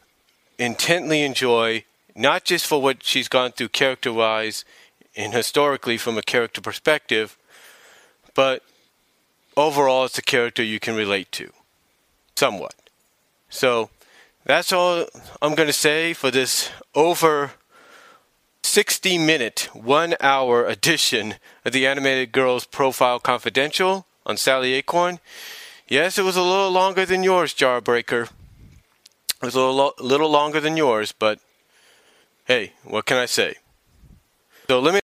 [0.61, 1.85] intently enjoy,
[2.15, 4.65] not just for what she's gone through character wise
[5.17, 7.37] and historically from a character perspective,
[8.35, 8.63] but
[9.57, 11.51] overall it's a character you can relate to
[12.37, 12.75] somewhat.
[13.49, 13.91] So
[14.45, 15.07] that's all
[15.41, 17.53] I'm going to say for this over
[18.63, 25.21] 60 minute, one hour edition of the Animated Girls Profile Confidential on Sally Acorn.
[25.89, 28.29] Yes, it was a little longer than yours, Jarbreaker.
[29.41, 31.39] It was a little, little longer than yours, but
[32.45, 33.55] hey, what can I say?
[34.67, 34.99] So let me